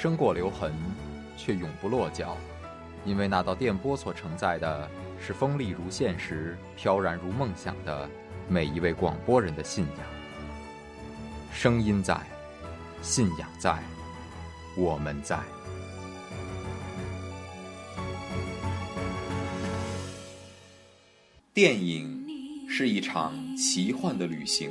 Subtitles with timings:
[0.00, 0.72] 生过留痕，
[1.36, 2.36] 却永不落脚，
[3.04, 4.88] 因为那道电波所承载的
[5.20, 8.08] 是锋利如现实、飘然如梦想的
[8.48, 10.06] 每一位广播人的信仰。
[11.52, 12.16] 声音在，
[13.02, 13.76] 信仰在，
[14.76, 15.40] 我们在。
[21.52, 22.24] 电影
[22.70, 24.70] 是一场奇幻的旅行。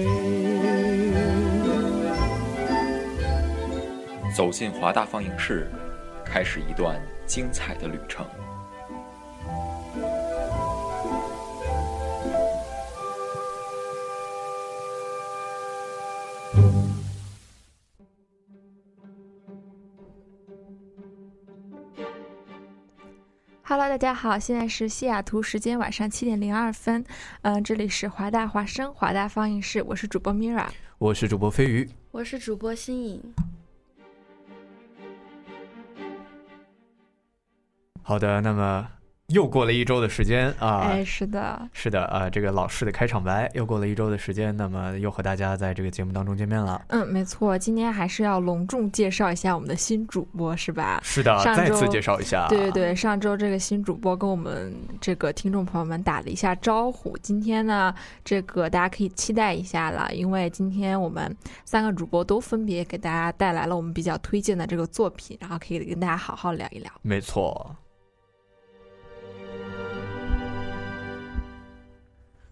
[4.33, 5.69] 走进华大放映室，
[6.25, 8.25] 开始一段精彩的旅程。
[23.63, 27.03] Hello，大家好，现在是西雅图时间晚上七点零二分，
[27.41, 30.67] 嗯，这里是华大华声华大放映室，我是主播 Mira，
[30.99, 33.33] 我是主播飞鱼，我是主播新颖。
[38.03, 38.87] 好的，那么。
[39.27, 40.79] 又过了一周的时间啊！
[40.79, 46.83] 哎，是的，是的啊，这个老式的开场白，又过了一周的时间，那么又和大家在这个节目当中见面了。
[46.89, 50.99] 嗯，没错，今天还是要隆重介绍一下我们的新主播，是吧？
[51.01, 52.45] 是的，再次介绍一下。
[52.49, 66.91] 对对对，上周这个新主播跟我们这个听众朋友们打了一下招呼，今天呢，这个大家可以期待一下了，因为今天我们三个主播都分别给大家带来了我们比较推荐的这个作品，然后可以跟大家好好聊一聊。
[67.01, 67.73] 没错。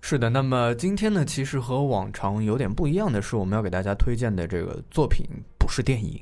[0.09, 5.23] 是的，那么今天呢，其实和往常有点不一样的是，我们要给大家推荐的这个作品
[5.59, 6.19] 不是电影。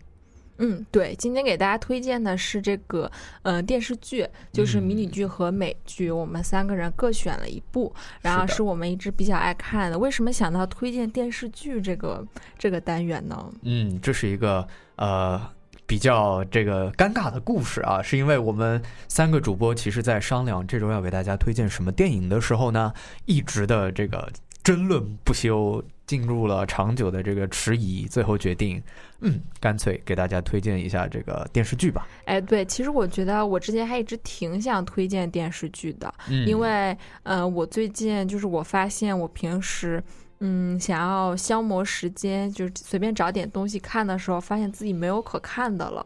[0.58, 3.10] 嗯，对，今天给大家推荐的是这个
[3.44, 9.98] 呃电视剧，就是迷你剧和美剧，我们三个人各选了一部，然后是我们一直比较爱看的。
[9.98, 12.28] 为什么想到推荐电视剧这个
[12.58, 13.50] 这个单元呢？
[13.62, 14.68] 嗯，这是一个
[14.98, 15.50] 呃。
[15.88, 22.94] 比较这个尴尬的故事啊，是因为我们三个主播其实，在商量这周要给大家推荐什么电影的时候呢，
[23.26, 24.30] 一直的这个
[24.62, 28.84] 争论不休，进入了长久的这个迟疑，最后决定，
[29.22, 32.06] 嗯，干脆给大家推荐一下这个电视剧吧。
[32.26, 36.14] 哎，对，其实我觉得我之前还一直挺想推荐电视剧的，
[36.46, 40.04] 因为呃，我最近就是我发现我平时。
[40.40, 46.06] 嗯，想要消磨时间，就是随便找点东西看的时候，发现自己没有可看的了。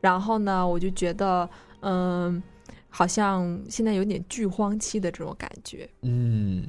[0.00, 1.48] 然后呢，我就觉得，
[1.82, 2.42] 嗯，
[2.88, 5.88] 好像现在有点剧荒期的这种感觉。
[6.02, 6.66] 嗯。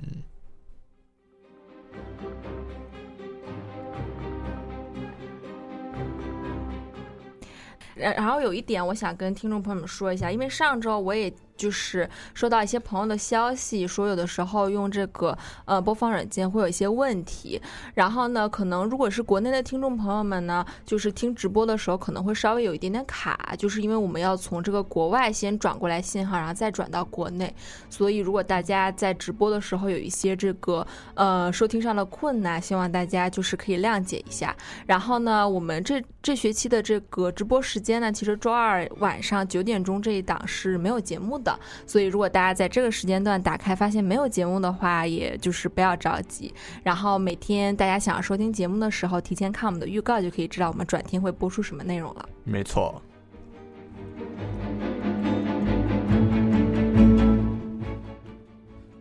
[7.96, 11.34] 然后有一点，我想跟听众朋友们说一下，因为上周我也。
[11.60, 17.62] 就是收到一些朋友的消息，说有的时候用这个呃播放软件会有一些问题。
[17.94, 27.54] 然后呢，可能如果是国内的听众朋友们呢，就是听直播的时候可能会稍微有一点点卡，就是因为我们要从这个国外先转过来信号，然后再转到国内。
[27.90, 34.56] 所以如果大家在直播的时候有一些这个呃收听上的困难，希望大家就是可以谅解一下。
[34.86, 41.49] 然后呢，我们这这学期的这个直播时间呢，其实周二晚上九点钟这一档是没有节目的。
[41.86, 46.54] 所以，如果大家在这个时间段打开发现没有节目的话，也就是不要着急。
[46.84, 52.30] 然后每天大家想要收听节目的时候，提前看我们的预告就可以知道我们转天会播出什么内容了。
[52.44, 53.02] 没错。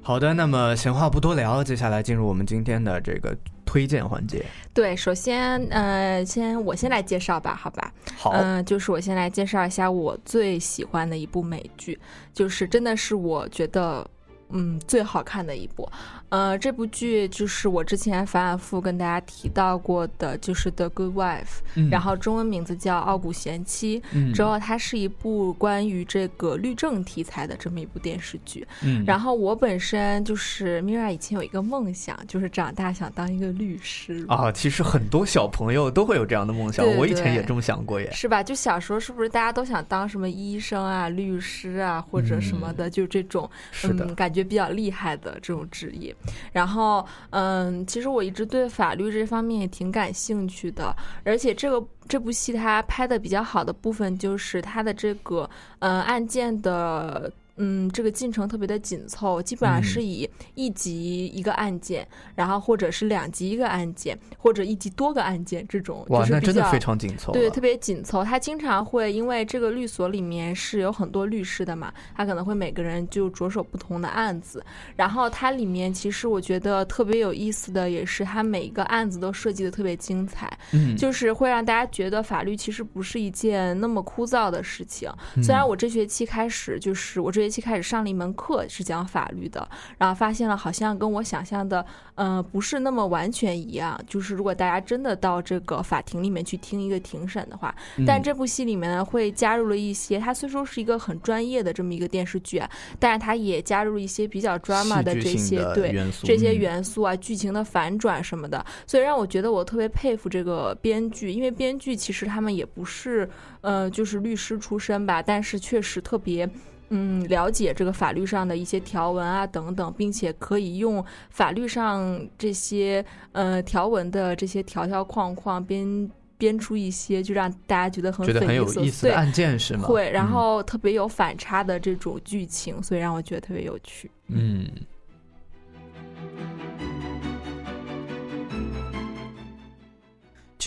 [0.01, 3.37] 好的，那么闲话不多聊，接下来进入我们今天的这个
[3.69, 4.43] 推荐环节。
[4.73, 7.93] 对，首先，呃，先我先来介绍吧，好吧？
[8.17, 11.99] 好，嗯，就是我先来介绍一下我最喜欢的一部美剧，
[12.33, 14.09] 就是真的是我觉得，
[14.49, 15.87] 嗯，最好看的一部。
[16.31, 21.45] 呃，这部剧就是我之前反反复跟大家提到过的，就是《The Good Wife》，
[21.91, 24.01] 然后中文名字叫《傲骨贤妻》。
[24.33, 28.67] 之后它是一部关于这个律政题材的这么一部电视剧。
[28.83, 34.51] 嗯，然后我本身就是 Mira 以前有一个梦想，就是长大想当一个律师啊。
[34.51, 38.11] 其实很多小朋友都会有这样的梦想，我以前也这么想过耶。
[38.13, 38.43] 是吧？
[38.43, 43.49] 就小时候是不是大家都想当什么医生啊、律师啊，或者什么的，就这种
[43.85, 46.15] 嗯，感觉觉比较厉害的这种职业。
[46.53, 50.95] 然后，嗯，其实我一直对法律这方面也挺感兴趣的，
[51.25, 55.49] 而且这个这部戏它拍的比较好的部分就是它的这个
[55.81, 57.31] 嗯案件的。
[57.59, 66.07] 嗯，这个进程特别的紧凑，基本上是以一集一个案件，然后或者是两集一个案件，或者一集多个案件这种。
[66.09, 67.33] 哇，那真的非常紧凑。
[67.33, 68.23] 对，特别紧凑。
[68.23, 74.65] 他经常会因为这个律所里面是有很多律师的嘛，他可能会每个人就着手不同的案子。
[74.95, 85.11] 然后它里面其实我觉得特别有意思的也是，它每一个案子都设计的特别精彩，嗯，就是会让大家觉得法律其实不是一件那么枯燥的事情。
[85.43, 87.48] 虽然我这学期开始就是我这。
[87.51, 89.69] 期开始上了一门课是讲法律的，
[89.99, 91.85] 然后发现了好像跟我想象的，
[92.15, 93.99] 呃，不是那么完全一样。
[94.07, 97.75] 就是如果大家真的到这个法庭里面去听一个庭审的话，
[98.07, 102.63] 但这部戏里面呢会加入了一些，它虽说是一个很专业的这么一个电视剧，
[102.99, 113.29] 但是它也加入了一些比较 drama 的这些对这些元素啊，剧情的反转什么的，所以让我觉得我特别佩服这个编剧，因为编剧其实他们也不是
[113.61, 116.49] 呃就是律师出身吧，但是确实特别。
[116.91, 129.85] 嗯，了解这个法律上的一些条文啊等等，并且可以用法律上这些呃条文的这些条条框框编编出一些，就让大家觉得很觉得很有意思的案件是吗？
[129.85, 134.11] 会，然后特别有反差的这种剧情，所以让我觉得特别有趣。
[134.29, 134.67] 嗯。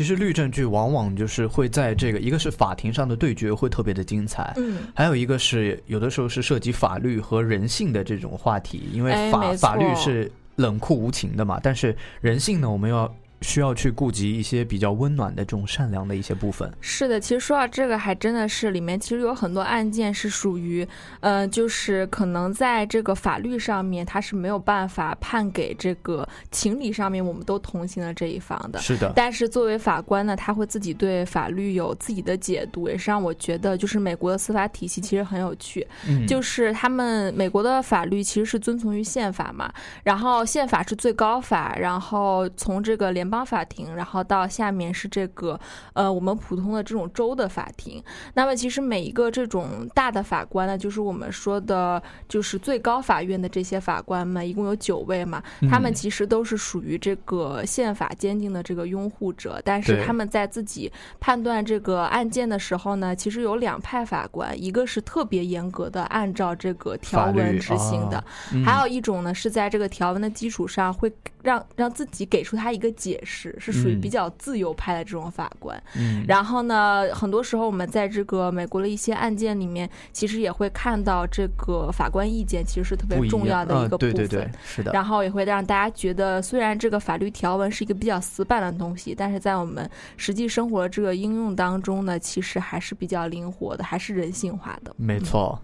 [0.01, 13.15] 其实律政剧往往就是会在这个，一个是法庭上的对决会特别的精彩，嗯，还有一个是有的时候是涉及法律和人性的这种话题，因为法法律是冷酷无情的嘛，但是人性呢，我们要。
[13.41, 16.71] 需要去顾及一些比较温暖的这种善良的一些部分。
[16.79, 20.87] 是的，其实说到这个，还真的是里面其实有很多案件是属于，
[21.19, 28.79] 呃，就是可能在这个法律上面，他是没有办法判给这个情理上面我们都同情的这一方的。
[28.79, 29.11] 是的。
[29.15, 35.85] 但是作为法官呢，他会自己对法律有自己的解读，也是让我觉得，就是美国的司法体系其实很有趣。
[36.07, 36.27] 嗯。
[36.27, 39.73] 就是他们美国的法律其实是遵从于宪法嘛，
[40.03, 45.59] 然后宪法是最高法，然后从这个联邦法庭，然后到下面是这个，
[45.93, 48.03] 呃，我们普通的这种州的法庭。
[48.33, 55.41] 那么其实每一个这种大的法官呢，就是我们说的，就是最高法院的这些法官们，一共有九位嘛。
[55.69, 68.21] 他们其实都是属于这个宪法坚定的这个拥护者，但是他们在自己判断这个案件的时候呢，其实有两派法官，一个是特别严格的按照这个条文执行的，
[68.65, 71.09] 还有一种呢是在这个条文的基础上会
[71.43, 73.55] 让让自己给出他一个解释。
[73.59, 84.91] 是属于比较自由派的这种法官，嗯然后呢，很多时候我们在这个美国的一些案件里面，其实也会看到这个法官意见其实是特别重要的一个部分，对对对，是的。
[84.91, 94.93] 然后也会让大家觉得，虽然这个法律条文是一个比较死板的东西，但是在我们实际生活的这个应用当中呢，其实还是比较灵活的，还是人性化的。
[94.97, 95.59] 没错。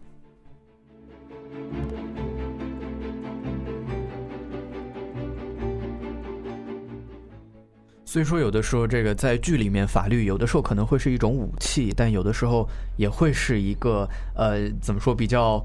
[8.07, 12.65] 所以说，有的时候这个在剧里面，法律有的时候可能会是一种武器，但有的时候
[12.95, 15.61] 也会是一个呃，怎么说比较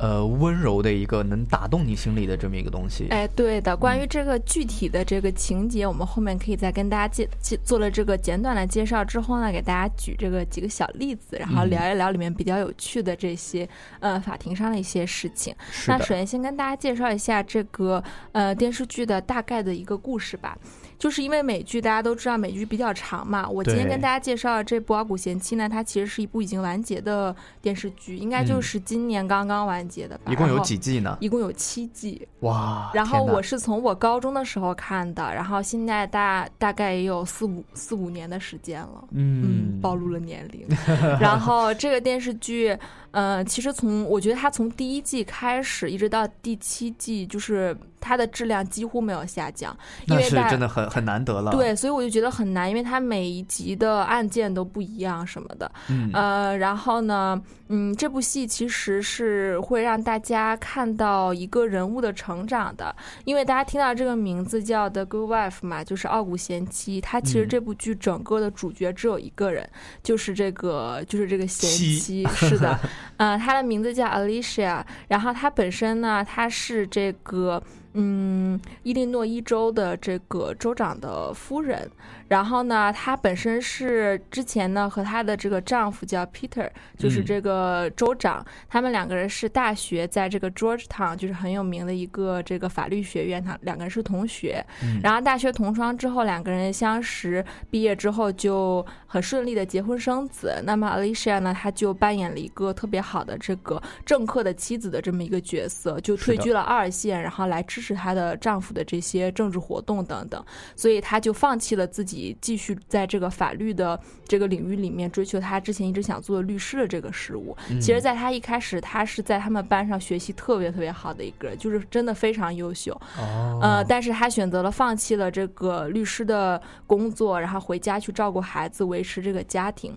[0.00, 3.06] 呃温柔的一个能打动你心里的这么一个东西。
[3.10, 3.76] 哎，对的。
[3.76, 13.68] 关于这个具体的这个情节，我们后面可以再跟大家介介做了这个简短的介绍之后呢，给大家举这个几个小例子，然后聊一聊里面比较有趣的这些
[14.00, 15.54] 呃法庭上的一些事情。
[15.86, 18.02] 那首先先跟大家介绍一下这个
[18.32, 20.58] 呃电视剧的大概的一个故事吧。
[21.04, 30.32] 就是因为美剧大家都知道美剧比较长嘛，我今天跟大家介绍的这部《傲骨贤妻》呢，它其实是一部已经完结的电视剧，应该就是今年刚刚完结的吧。
[30.32, 31.18] 一共有几季呢？
[31.20, 32.26] 一共有七季。
[32.40, 32.90] 哇！
[32.94, 39.04] 然后我是从我高中的时候看的，然后现在大大概也有四五四五年的时间了。
[39.10, 40.66] 嗯，暴露了年龄。
[41.20, 42.74] 然后这个电视剧，
[43.10, 47.76] 呃，其实从我觉得它从第一季开始一直到第七季，就是。
[48.04, 49.74] 它的质量几乎没有下降，
[50.06, 51.50] 那是真的很很难得了。
[51.52, 55.72] 对，所以我就觉得很难，因为它每一集的案件都不一样什么的。
[55.88, 62.94] 嗯，呃，然后呢，嗯，这部戏其实是会让大家看到一个人物的成长的，
[63.24, 67.00] 因为大家听到这个名字叫《The Good Wife》嘛，就是傲骨贤妻。
[67.00, 69.66] 它其实这部剧整个的主角只有一个人，
[70.02, 72.26] 就是这个就是这个贤妻。
[72.36, 72.78] 是的，
[73.16, 77.62] 呃，她的名字叫 Alicia，然后她本身呢，她是这个。
[77.94, 81.88] 嗯，伊利诺伊州的这个州长的夫人，
[82.28, 94.64] 然后呢，她本身是之前呢和她的这个丈夫叫 Peter，就是这个州长，他们两个人是大学在这个 Georgetown，就是很有名的一个这个法律学院，他两个人是同学，
[95.02, 98.84] 然后大学同窗之后，两个人相识，毕业之后就
[99.14, 100.60] 很顺利的结婚生子。
[100.64, 107.80] 那么 Alicia 呢，她就扮演了一个特别好的这个政客的妻子的这么一个角色，就退居了二线，然后来支。
[107.84, 110.42] 持她的丈夫的这些政治活动等等，
[110.74, 117.54] 所以她就放弃了自己继续在这个法律的这个领域里面追求她之前一直想做的律师的这个事物。
[117.78, 122.98] 其实，在她一开始，她是在他们班上学习特别特别好的一个，就是真的非常优秀。
[123.18, 129.96] 哦，呃，但是她选择了放弃了这个律师的工作，然后回家去照顾孩子，维持这个家庭。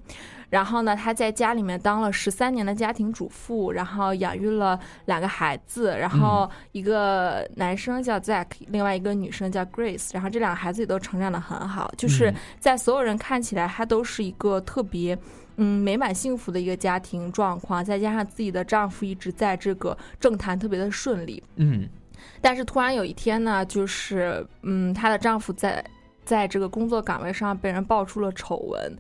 [0.49, 15.17] 然后呢，她在家里面当了十三年的家庭主妇，然后养育了两个孩子，然后一个男生叫 Zack，另外一个女生叫 Grace，然后这两个孩子也都成长的很好，就是在所有人看起来，她都是一个特别
[15.57, 21.89] 嗯美满幸福的一个家庭状况，再加上自己的丈夫一直在这个政坛特别的顺利，嗯，
[22.39, 25.83] 但是突然有一天呢，就是嗯她的丈夫在。
[26.27, 28.98] 在这个工作岗位上被人爆出了丑闻，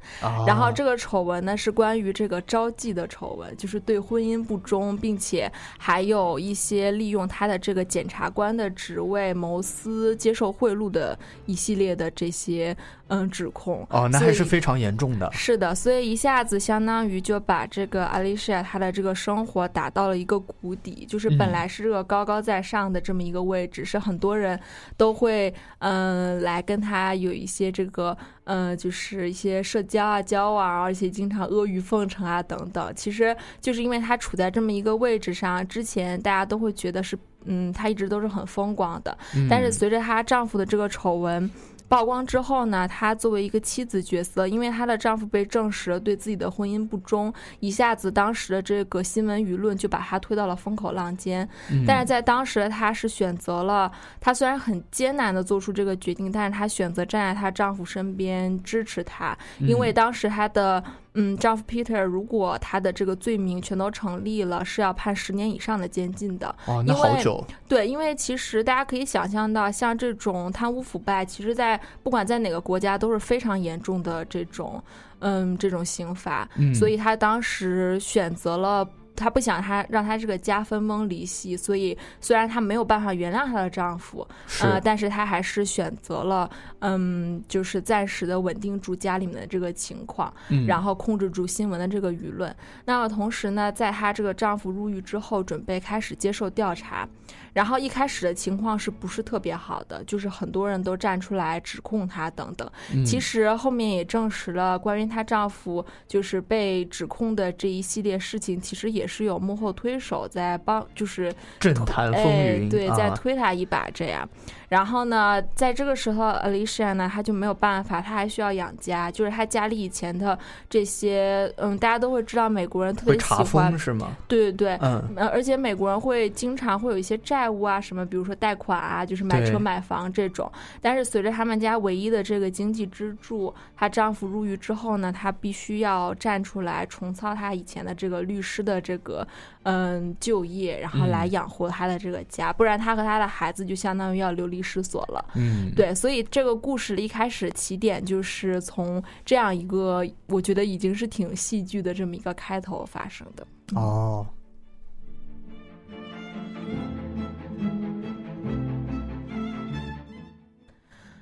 [0.47, 12.73] 然后这个丑闻呢是关于这个招妓的丑闻，就是对婚姻不忠，并且还有一些利用他的这个检察官的职位谋私、接受贿赂的一系列的这些
[13.07, 13.85] 嗯指控。
[13.89, 15.29] 哦，那还是非常严重的。
[15.33, 24.57] 是的，所以一下子相当于就把这个 Alicia 她的这个生活打到了一个谷底，就是本来是这个高高在上的这么一个位置，是很多人
[24.95, 27.16] 都会嗯来跟他。
[27.19, 32.93] 有一些这个，呃，就是一些社交啊、交往，而且经常阿谀奉承啊等等。
[32.95, 39.17] 其实就是因为他处在这么一个位置上，之前大家都会觉得是，嗯，她一直都是很风光的。
[39.49, 41.49] 但是随着她丈夫的这个丑闻。
[41.89, 51.47] 曝光之后呢，她作为一个妻子角色，因为她的丈夫被证实了对自己的婚姻不忠，一下子当时的这个新闻舆论就把她推到了风口浪尖。
[51.85, 60.83] 但是在当时的她是选择了，她虽然很艰难的做出这个决定，但是她选择站在她丈夫身边支持他，因为当时她的。
[61.19, 66.47] 嗯，丈夫 Peter 如果他的这个罪名全都成立了，是要判十年以上的监禁的。
[66.67, 67.43] 哦，那好久。
[67.67, 74.81] 对，因为其实大家可以想象到，像这种贪污腐败，其实在不管在哪个国家都是非常严重的这种，
[75.19, 76.47] 嗯，这种刑罚。
[76.55, 78.87] 嗯，所以他当时选择了。
[79.17, 84.25] 她不想她让她这个家分崩离析，所以虽然她没有办法原谅她的丈夫，
[84.61, 90.31] 呃，但是她还是选择了，嗯，就是暂时的稳定住家里面的这个情况，
[90.67, 92.55] 然后控制住新闻的这个舆论。
[92.85, 97.09] 那么同时呢，在她这个丈夫入狱之后，准备开始接受调查。
[97.57, 100.03] 然后一开始的情况是不是特别好的？
[100.03, 102.71] 就是很多人都站出来指控她等等。
[103.03, 114.29] 其实后面也证实了，关于她丈夫就是被指控的这一系列事情，其实也是有幕后推手在帮，就是政坛风云，对，在推她一把这样。
[114.69, 120.37] 然后呢，在这个时候，Alicia 呢，她就没有办法，她还需要养家，就是她家里以前的
[120.69, 124.15] 这些，嗯，大家都会知道，美国人特别喜欢，是吗？
[124.27, 130.51] 对对对，嗯，而且美国人会经常会有一些债务啊，什么，比如说贷款啊，就是买车买房这种。
[130.81, 139.25] 但是随着他们家唯一的这个经济支柱，她丈夫入狱之后呢，她必须要站出来重操她以前的这个律师的这个。
[139.69, 145.25] 嗯，就业，然后来养活她的这个家，不然她和她的孩子就相当于要流离失所了。
[145.35, 153.47] 嗯，对，所以这个故事的一开始起点就是从这样一个，我觉得已经是挺戏剧的这么一个开头发生的。
[153.75, 154.25] 哦。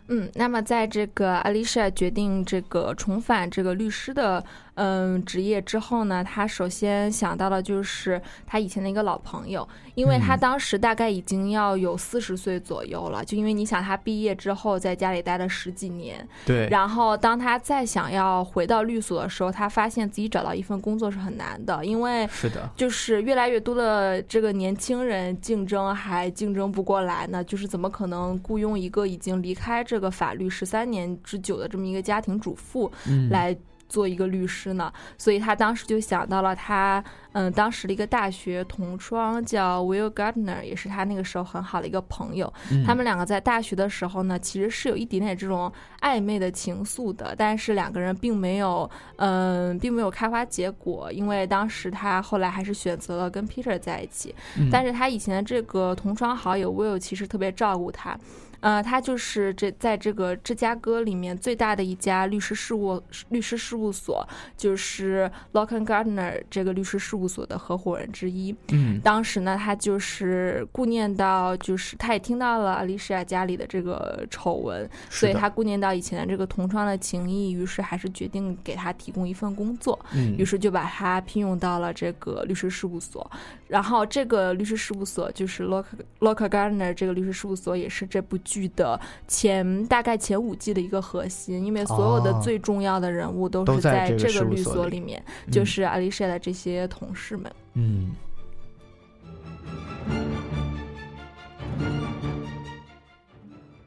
[0.07, 4.43] 嗯，那么在这个 Alicia 决定这个重返这个律师的。
[4.75, 32.91] 嗯，职业之后呢，他首先想到的就是他以前的一个老朋友，因为他当时大概已经要有四十岁左右了，就因为你想他毕业之后在家里待了十几年，对，然后当他再想要回到律所的时候，他发现自己找到一份工作是很难的，因为是的，就是越来越多的这个年轻人竞争还竞争不过来呢，就是怎么可能雇佣一个已经离开这个法律十三年之久的这么一个家庭主妇
[33.29, 33.57] 来。
[33.87, 34.91] 做一个律师呢？
[35.17, 42.51] 所以他当时就想到了他，嗯，当时的一个大学同窗叫 Will Gardner，也是他那个时候很好的一个朋友。
[42.85, 54.33] 他们两个在大学的时候呢，其实是有一点点这种暧昧的情愫的，但是两个人并没有，嗯，并没有开花结果，因为当时他后来还是选择了跟 Peter 在一起。
[54.71, 58.17] 但是他以前的这个同窗好友 Will 其实特别照顾他。
[58.59, 68.55] 呃，他就是这在这个芝加哥里面最大的一家律师事务律师事务所，就是 Locken Gardner 这个律师事务所的合伙人之一。
[68.71, 79.99] 嗯，当时呢，他就是顾念到，就是他也听到了 Alicia 家里的这个丑闻，所以他顾念到以前的这个同窗的情谊，于是还是决定给他提供一份工作。
[80.13, 83.29] 嗯，于是就把他聘用到了这个律师事务所。
[83.67, 85.85] 然后这个律师事务所就是 Lock
[86.19, 88.65] Locker Gardner 这个律师事务所，也是这部剧。
[88.75, 97.49] 的前大概前五季的一个核心，因为所有的最重要的人物都是在这个律所里面，就是阿丽莎的这些同事们。
[97.75, 98.11] 嗯，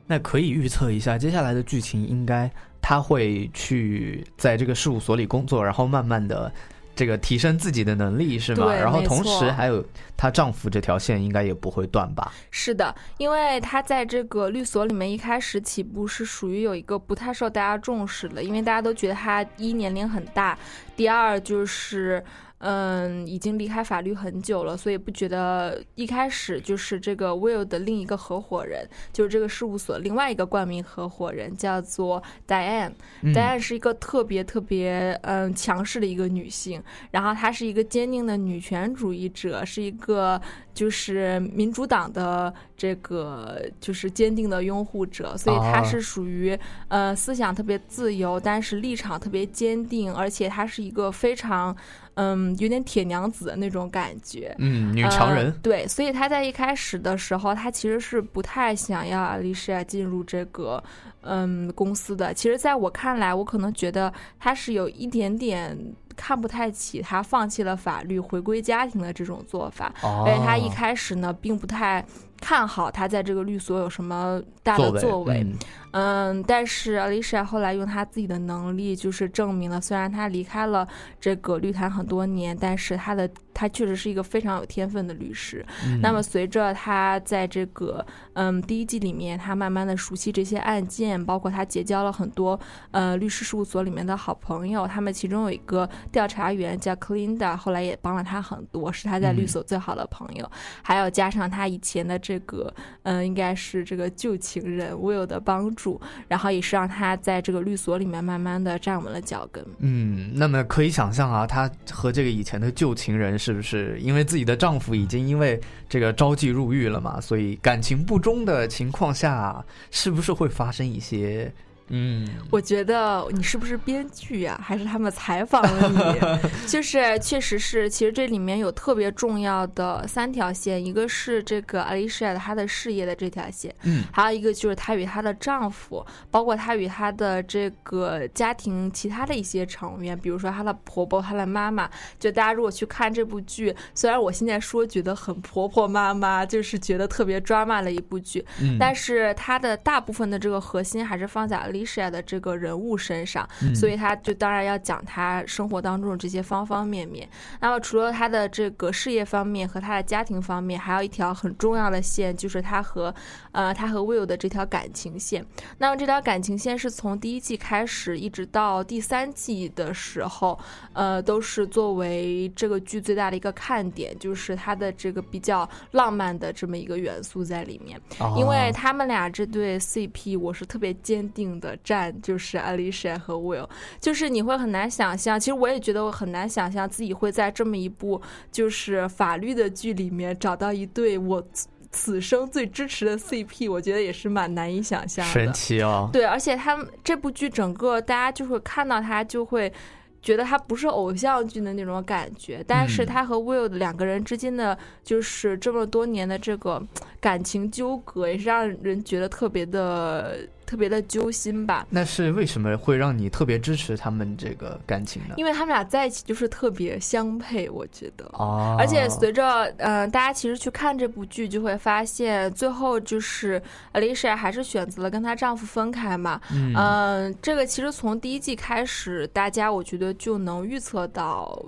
[0.07, 6.51] 那可以预测一下接下来的剧情，应该他会去在这个事务所里工作，然后慢慢的。
[6.99, 8.75] 这个提升自己的能力是吗？
[8.75, 9.85] 然后同时还有
[10.17, 12.33] 她丈夫这条线应该也不会断吧？
[12.50, 20.59] 是的，因为她在这个律所里面一开始起步是属于有一个不太受大家重视的，因为大家都觉得她一年龄很大，
[20.97, 22.25] 第二就是。
[22.59, 32.93] 嗯，已经离开法律很久了，所以不觉得一开始就是这个 Will 的另一个合伙人，就是这个事务所另外一个冠名合伙人，叫做 Diane。
[33.23, 40.41] Diane 是一个特别特别嗯强势的一个女性，然后她是一个坚定的女权主义者，是一个
[40.79, 46.57] 就是民主党的这个就是坚定的拥护者，所以他是属于
[46.87, 51.77] 呃思想特别自由，但是立场特别坚定，而且他是一个非常。
[52.21, 60.83] 嗯，有点铁娘子的那种感觉，嗯，女强人，对，所以他在一开始的时候，他其实是不太想要阿丽莎进入这个
[61.21, 62.35] 嗯公司的。
[62.35, 65.79] 其实，在我看来，我可能觉得他是有一点点
[66.19, 72.05] 看不太起他放弃了法律，回归家庭的这种做法，而且他一开始呢，并不太。
[72.40, 75.45] 看好他在这个律所有什么大的作为，
[75.90, 80.87] 嗯，但是 Alicia 后来用他自己的能力，就是证明了，虽然他离开了
[81.21, 85.64] 这个律坛很多年，但是他的他确实是一个非常有天分的律师。
[86.00, 88.04] 那么随着他在这个
[88.35, 92.59] 嗯第一季里面，他慢慢的熟悉这些案件，包括他结交了很多
[92.92, 100.49] 呃律师事务所里面的好朋友，他们其中有一个调查员叫 Clinda，后来也帮了他很多，是他在律所最好的朋友，
[100.83, 102.16] 还有加上他以前的。
[102.29, 102.71] 这个
[103.05, 109.64] 嗯，应该是这个旧情人 Will 的帮助，然后也是让他在这个律所里面慢慢的站稳了脚跟。
[109.79, 121.51] 嗯，那么可以想象啊，她和这个以前的旧情人是不是因为自己的丈夫已经因为这个招妓入狱了嘛，所以感情不忠的情况下，是不是会发生一些？
[121.88, 124.59] 嗯，我觉得你是不是编剧呀？
[124.62, 126.38] 还是他们采访了你？
[126.68, 141.88] 就是确实是，其实这里面有特别重要的三条线，一个是这个 Alicia 她的事业的这条线，嗯，还有一个就是她与她的丈夫，包括她与她的这个家庭其他的一些成员，比如说她的婆婆、她的妈妈。
[142.18, 152.09] 就大家如果去看这部剧，虽然我现在说觉得很婆婆妈妈，就是觉得特别 drama 的一部剧，嗯，但是它的大部分的这个核心还是放在 Alicia。
[152.09, 157.29] 的这个人物身上，所以他就当然要讲他生活当中的这些方方面面。
[157.61, 163.14] 那么除了他的这个事业方面和他的家庭方面，还有一条很重要的线，就是他和
[163.53, 165.45] 呃他和 Will 的这条感情线。
[165.77, 170.59] 那么这条感情线是从第一季开始一直到第三季的时候，
[170.95, 178.01] 呃，都是作为这个剧最大的一个看点，就是他的这个比较浪漫的这么一个元素在里面。
[178.37, 181.67] 因为他们俩这对 CP，我是特别坚定的。
[181.83, 183.68] 站就是 Alicia 和 Will，
[184.00, 191.42] 就是你会很难想象，其实我也觉得我很难想象自己会在这么一部就是法律的剧里面找到一对我
[191.90, 195.33] 此生最支持的 CP，我觉得也是蛮难以想象的。
[195.33, 196.11] 神奇哦！
[196.12, 199.72] 对，而且他们这部剧整个大家就会看到他就会。
[200.20, 206.83] 觉得他不是偶像剧的那种感觉，但是他和 Will 两个人之间的就是这么多年的这个
[207.20, 211.87] 感情纠葛，也是让人觉得特别的特别的揪心吧。
[211.88, 215.35] 那是为什么会让你特别支持他们这个感情呢？
[215.38, 218.26] 因为他们俩在一起就是特别相配，我觉得。
[218.35, 223.62] 哦，而且随着嗯、呃大家其实去看这部剧，就会发现最后就是
[223.94, 226.38] Alicia 还是选择了跟她丈夫分开嘛。
[226.52, 231.59] 嗯嗯，这个其实从第一季开始，大家我觉得就能预测到。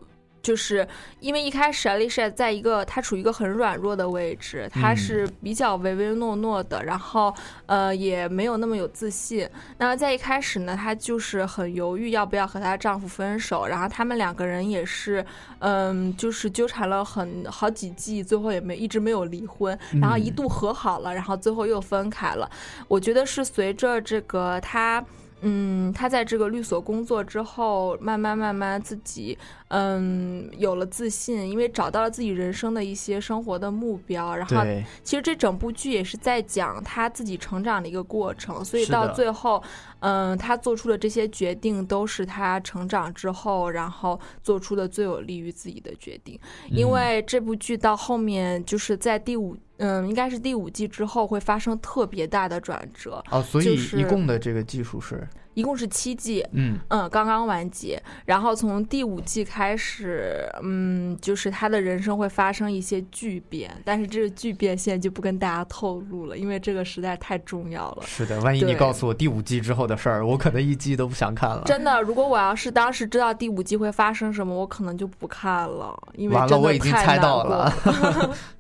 [0.42, 0.87] 就是
[1.20, 7.35] 因为一开始 Alicia 在一个她处于一个很软弱的位置，她嗯是比较唯唯诺诺的，然后
[7.66, 9.48] 呃也没有那么有自信。
[9.79, 15.24] 那么在一开始呢，她就是很犹豫要不要和她丈夫分手，然后他们两个人也是
[15.59, 22.50] 嗯，就是纠缠了很好几季，最后也没一直没有离婚，然后一嗯度和好了，然后最后又分开了。
[22.88, 25.05] 我觉得是随着这个她。
[25.42, 29.38] 嗯，她在这个律所工作之后，慢慢慢慢自己
[29.70, 34.35] 嗯有了自信，因为找到了自己人生的一些生活的目标。
[34.37, 34.64] 然后，
[35.02, 39.62] 其实这整部剧也是在讲他自己成长的一个过程，所以到最后，
[40.00, 46.38] 嗯，他做出的这些决定都是他成长之后，然后做出的最有利于自己的决定。
[46.70, 56.46] 因嗯为这部剧到后面就是在第五，嗯，应该是第五季之后会发生特别大的转折，哦，所以就是一共的这个技术是，一共是七季。
[56.52, 68.02] 嗯嗯，刚刚完结，然后从第五季开始，嗯，就是他的人生会发生一些巨变，但是这个巨变现在就不跟大家透露了，因为这个实在太重要了。
[68.06, 71.62] 是的，万一你告诉我第五季之后的事儿，我可能一季都不想看了。
[71.66, 78.36] 真的，如果我要是当时知道第五季会发生什么，我可能就不看了，因为完了，真的我已经太难猜到过了。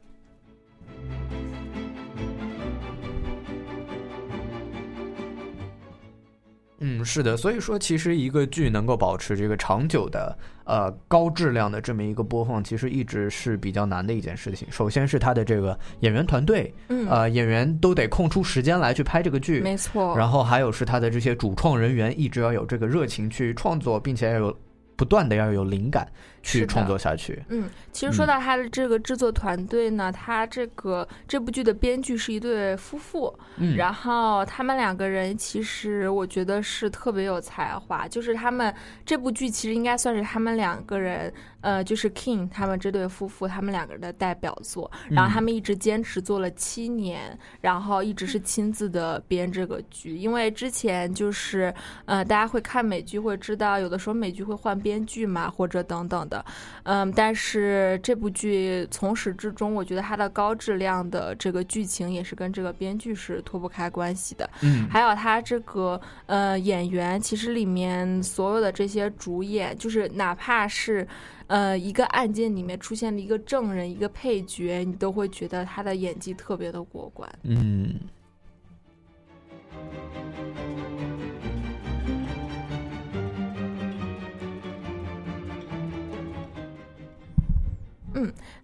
[6.80, 14.66] 嗯，是的，所以说其实一个剧能够保持这个长久的呃高质量的这么一个播放，其实一直是比较难的一件事情。
[14.70, 20.16] 首先是他的这个演员团队，嗯，呃，演员都得空出时间来去拍这个剧，没错。
[20.16, 24.58] 然后还有是他的这些主创人员一直要有这个热情去创作，并且要有
[24.96, 26.10] 不断的要有灵感
[26.42, 27.42] 去创作下去。
[27.48, 38.74] 嗯，其实说嗯到他的这个制作团队呢，他这个这部剧的编剧是一对夫妇，嗯，然后他们两个人其实我觉得是特别有才华，就是他们
[39.04, 51.72] 这部剧其实应该算是他们两个人，呃，就是 King 他们这对夫妇他们两个人的代表作，然后他们一直坚持做了七年，然后一直是亲自的编这个剧，因为之前就是
[52.06, 56.42] 呃大家会看美剧会知道，有的时候美剧会换编剧嘛，或者等等的，
[56.84, 64.48] 嗯，但是这部剧从始至终，我觉得它的高质量的这个剧情也是跟这个编剧是脱不开关系的。
[64.62, 71.06] 嗯，还有它这个呃演员，其实里面所有的这些主演，就是哪怕是
[71.48, 77.28] 呃一个案件里面出现的一个证人、一个配角，你都会觉得他的演技特别的过关。
[77.42, 77.94] 嗯，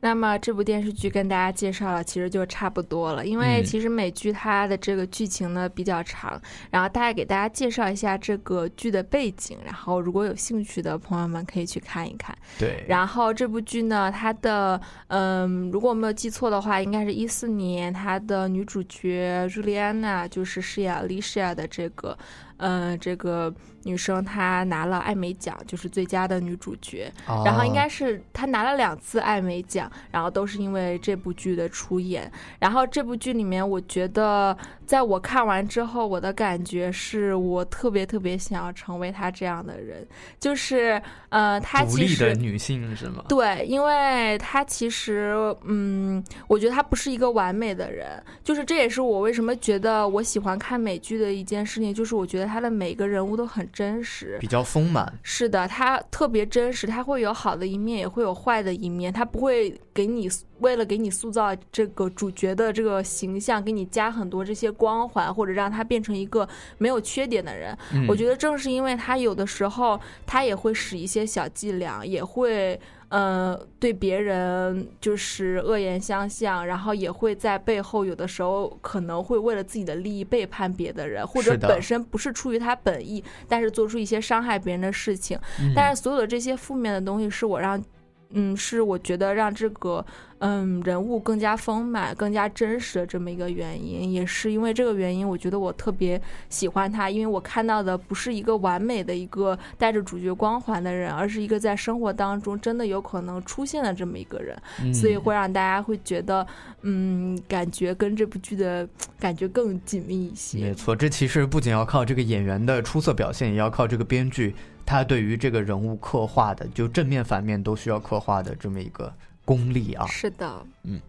[0.01, 3.27] 那么这部电视剧跟大家介绍了，其实就差不多了。
[3.27, 12.37] 因为嗯其实美剧它的这个剧情呢比较长，然后大概给大家介绍一下这个剧的背景，然后如果有兴趣的朋友们可以去看一看。
[12.59, 22.17] 对，然后这部剧呢，它的嗯，如果我没有记错的话，应该是一四年，它的女主角朱莉安娜就是饰演 Alicia 的这个，
[22.59, 23.53] 嗯，这个
[23.87, 27.11] 女生，她拿了艾美奖，就是最佳的女主角。
[27.45, 32.31] 然后应该哦是她拿了两次艾美奖，然后都是因为这部剧的出演。
[32.59, 40.05] 然后这部剧里面，我觉得在我看完之后，我的感觉是我特别特别想要成为她这样的人，
[40.41, 43.25] 就是呃，她独其实立的女性是吗？
[43.29, 45.33] 对，因为她其实，
[45.65, 54.39] 嗯，我觉得她不是一个完美的人，就是这也是我为什么觉得我喜欢看美剧的一件事情，就是我觉得她的每个人物都很真实。
[54.41, 60.27] 比较丰满，是的，它特别真实，它会有好的一面，也会有坏的一面，它不会给你
[60.61, 67.77] 为了给你塑造这个主角的这个形象，给你加很多这些光环，或者让他变成一个没有缺点的人。
[67.93, 85.39] 嗯、我觉得正是因为他有的时候他也会使一些小伎俩，也会呃对别人就是恶言相向，然后也会在背后有的时候可能会为了自己的利益背叛别的人，或者本身不是出于他本意，但是做出一些伤害别人的事情。
[85.61, 87.83] 嗯但是所有的这些负面的东西是我让。
[88.31, 90.05] 嗯，是我觉得让这个
[90.39, 106.47] 嗯人物更加丰满、更加真实的这么一个原因，也是因为这个原因，我觉得我特别喜欢他，因为我看到的不是一个完美的一个带着主角光环的人，而是一个在生活当中真的有可能出现的这么一个人，嗯所以会让大家会觉得
[106.83, 108.87] 嗯，感觉跟这部剧的
[109.19, 110.75] 感觉更紧密一些没。
[110.75, 114.55] 错，这其实不仅要靠这个演员的出色表现，也要靠这个编剧
[114.87, 119.13] 他对于这个人物刻画的，就正面反面都需要刻画的这么一个
[119.45, 120.07] 功力啊。
[120.07, 121.01] 是的，嗯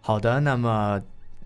[0.00, 1.00] 好的，那么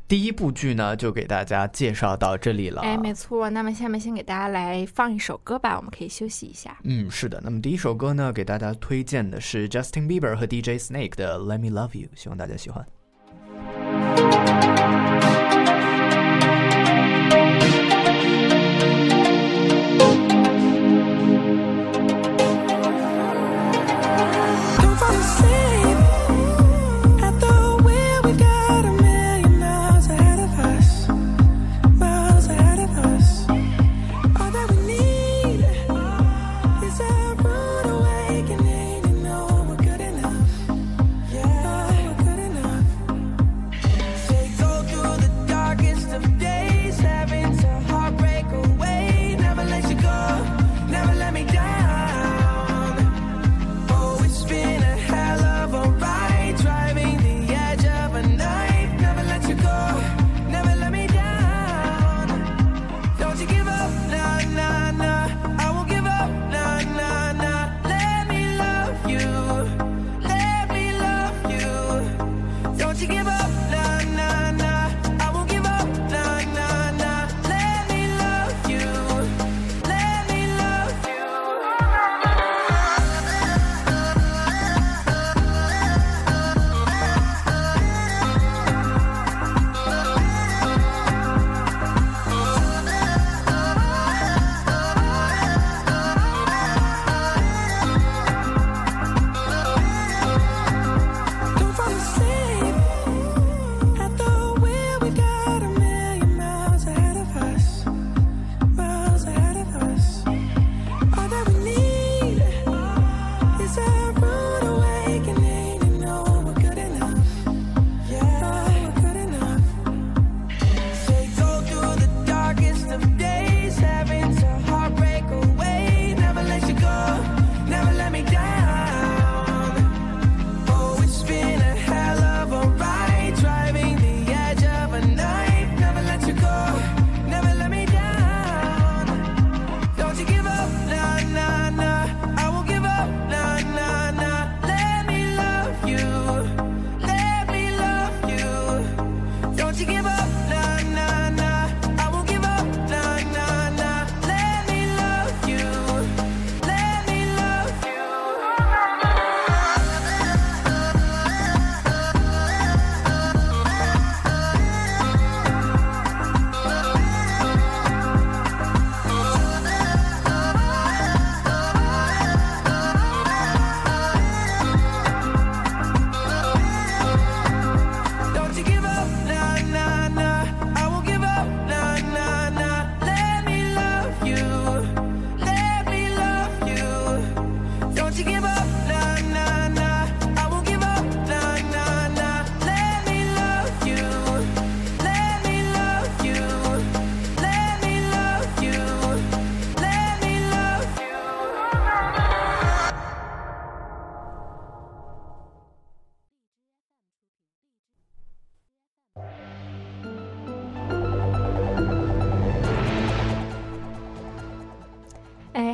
[0.07, 2.81] 第一部剧呢，就给大家介绍到这里了。
[2.83, 3.51] 哎，没错。
[3.51, 6.79] 那么下面先给大家来放一首歌吧，我们可以休息一下。
[6.85, 7.41] 嗯，是的。
[7.43, 12.87] 那么第一首歌呢，给大家推荐的是 Justin Bieber 和 DJ Snake 的《Let Me Love You》，希望大家喜欢。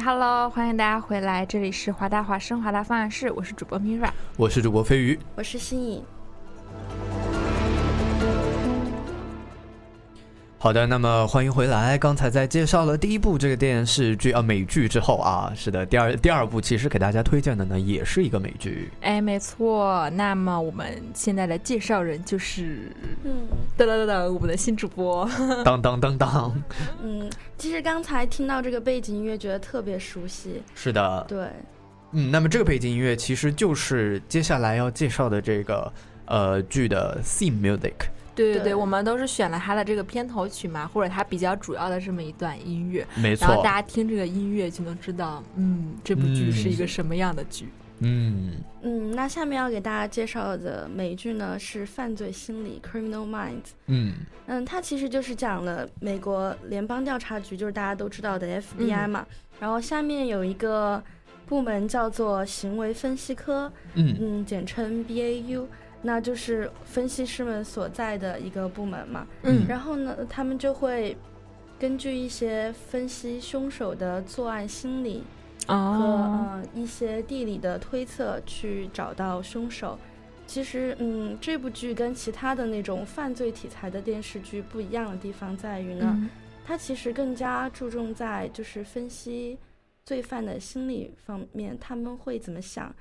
[0.08, 4.08] ，Hello，欢迎大家回来，这里是华大华生华大方案室，我是主播 Mira。
[4.38, 5.18] 我是主播飞鱼。
[5.36, 6.02] 我是新颖，
[10.68, 11.96] 好的，那么欢迎回来。
[11.96, 18.90] 刚才在介绍了第一部这个电视剧啊美剧之后啊，是的，第二第二部其实给大家推荐的呢，也是一个美剧。
[19.00, 20.10] 哎，没错。
[20.10, 22.92] 那么我们现在的介绍人就是，
[23.24, 25.26] 嗯噔噔噔噔，我们的新主播。
[25.64, 26.62] 当当当当，
[27.02, 30.62] 嗯，其实刚才听到这个背景音乐，觉得特别熟悉。
[30.74, 31.48] 是的，对，
[32.12, 35.90] 嗯，那么这个背景音乐其实就是接下来要介绍的这个
[36.26, 37.94] 呃剧的 theme music，
[38.44, 43.46] 对对对，我们都是选了他的这个片头曲嘛，或者他比较主要的这么一段音乐，没错。
[43.46, 47.68] 然后大，家听这个音乐就能知道，嗯，这部剧是一个什么样的剧。
[48.00, 48.52] 嗯。
[48.82, 53.72] 嗯，那下面要给大家介绍的美剧呢是《犯罪心理》（Criminal Minds）。
[53.86, 54.14] 嗯。
[54.46, 59.26] 嗯，它其实就是讲了美国联邦调查局，就是大家都知道的 FBI 嘛。
[59.58, 61.02] 然后下面有一个
[61.46, 64.16] 部门叫做行为分析科，嗯。
[64.20, 65.64] 嗯，简称 BAU，
[66.02, 69.26] 那就是分析师们所在的一个部门嘛。
[69.42, 71.16] 嗯然后呢，他们就会
[71.78, 75.22] 根据一些分析凶手的作案心理
[75.66, 79.98] 和、哦，呃一些地理的推测去找到凶手。
[80.46, 86.30] 其实，嗯，这部剧跟其他的那种犯罪题材的电视剧不一样的地方在于呢，嗯
[86.64, 89.58] 它其实更加注重在就是分析
[90.04, 92.94] 罪犯的心理方面，他们会怎么想。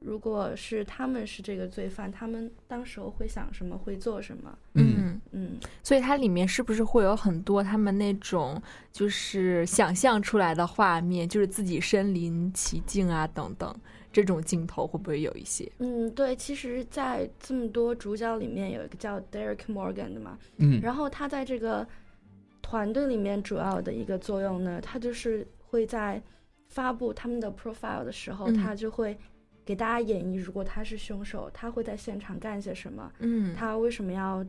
[0.00, 4.56] 如果是他们是这个罪犯，他们当时候会想什么，会做什么？
[4.74, 5.50] 嗯嗯，嗯，
[5.82, 8.60] 所以它里面是不是会有很多他们那种
[8.92, 13.74] 就是想象出来的画面，就是自己身临其境啊等等
[14.12, 15.70] 这种镜头会不会有一些？
[15.78, 21.86] 嗯，对，其实，在这么多主角里面，有一个叫 Derek Morgan 的嘛，嗯然后他在这个
[22.62, 26.22] 团队里面主要的一个作用呢，他就是会在
[26.68, 29.18] 发布他们的 profile 的时候，嗯他就会
[29.68, 34.42] 给大家演绎，如果他是凶手，他会在现场干些什么，嗯，他为什么要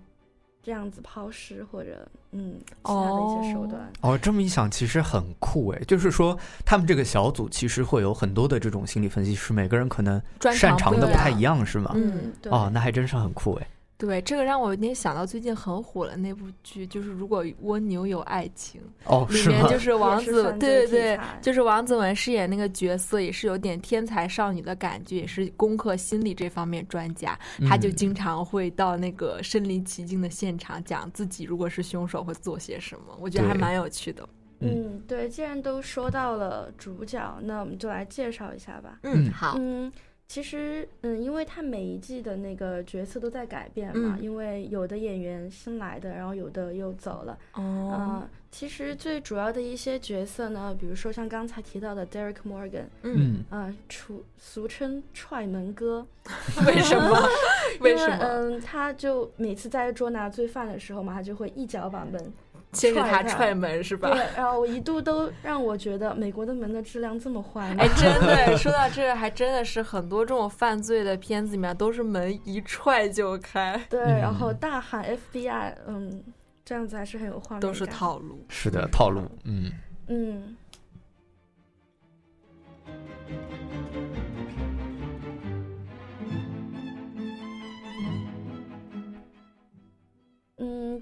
[0.63, 3.91] 这样子抛尸，或者嗯其他的一些手段。
[3.99, 5.84] 哦，这么一想，其实很酷诶。
[5.86, 10.21] 就是说，他们这个小组其实会有很多的这种心理分析师，每个人可能
[10.53, 11.91] 擅长的不太一样，是吗？
[11.95, 12.49] 嗯对。
[12.49, 13.67] 哦，那还真是很酷诶。
[13.99, 19.45] 对，这个让我有点想到最近很火的那部剧，就是如果蜗牛有爱情，哦，里？
[19.45, 27.38] 面就 是王子，对对对，就是王子文饰演那个角色，也是有点天才少女的感觉，也是攻克心理这方面专家。
[27.67, 34.25] 他就嗯经常会到那个身临其境的现场，讲自己如果是凶手会做些什么，我觉得还蛮有趣的。
[34.62, 38.99] 嗯，对，既然都说到了主角，那我们就来介绍一下吧。
[39.03, 39.89] 嗯好，嗯，
[40.30, 47.36] 其实，嗯，因为他每一季的那个角色都在改变嘛，嗯因为有的演员新来的，然后有的又走了。
[47.54, 56.06] 哦，嗯，其实最主要的一些角色呢，比如说像刚才提到的 Derek Morgan，嗯，嗯嗯，出俗称踹门哥，
[56.68, 57.28] 为什么？
[57.82, 58.18] 为因什么？
[58.22, 62.32] 嗯，他就每次在捉拿罪犯的时候嘛，他就会一脚把门
[62.71, 67.84] 先是他踹踹门是吧对？，然后我一度都让我觉得美国的门的质量这么坏吗？
[67.84, 76.23] 哎，真的，说到这个，还真的是很多这种犯罪的片子里面都是门一踹就开，对，嗯然后大喊 FBI，嗯，
[76.63, 77.62] 这样子还是很有画面感。
[77.62, 78.45] 都是套路。
[78.49, 79.21] 是的，套路。
[79.45, 79.71] 嗯
[80.08, 80.55] 嗯。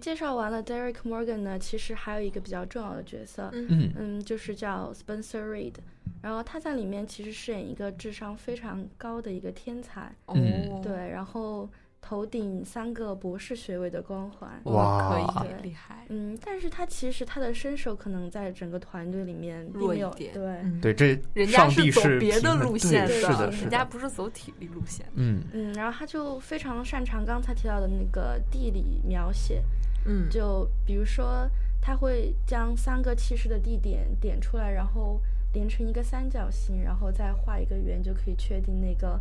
[0.08, 5.74] 介绍完了 Derek Morgan 呢，其实还有一个比较重要的角色，嗯嗯嗯，就是叫 Spencer Reid，
[6.22, 20.34] 然后他在里面其实饰演一个智商非常高的一个天才，嗯哦，对，然后头顶三个博士学位的光环，哇，可以，厉害，嗯，但是他其实他的身手可能在整个团队里面并没有弱一点。
[20.34, 23.84] 对，嗯对，这人家是走别的路线的，是人家。
[23.84, 25.06] 不是走体力路线。
[25.16, 29.62] 嗯嗯，然后他就非常擅长刚才提到的那个地理描写，
[30.08, 31.48] 嗯，就比如说
[31.82, 35.22] 他会将三个弃尸的地点点出来，然后
[35.54, 39.20] 连成一个三角形，然后再画一个圆，就可以确定那个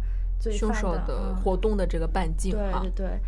[0.51, 3.07] 凶手的活动的这个半径哈对对。
[3.07, 3.21] 对。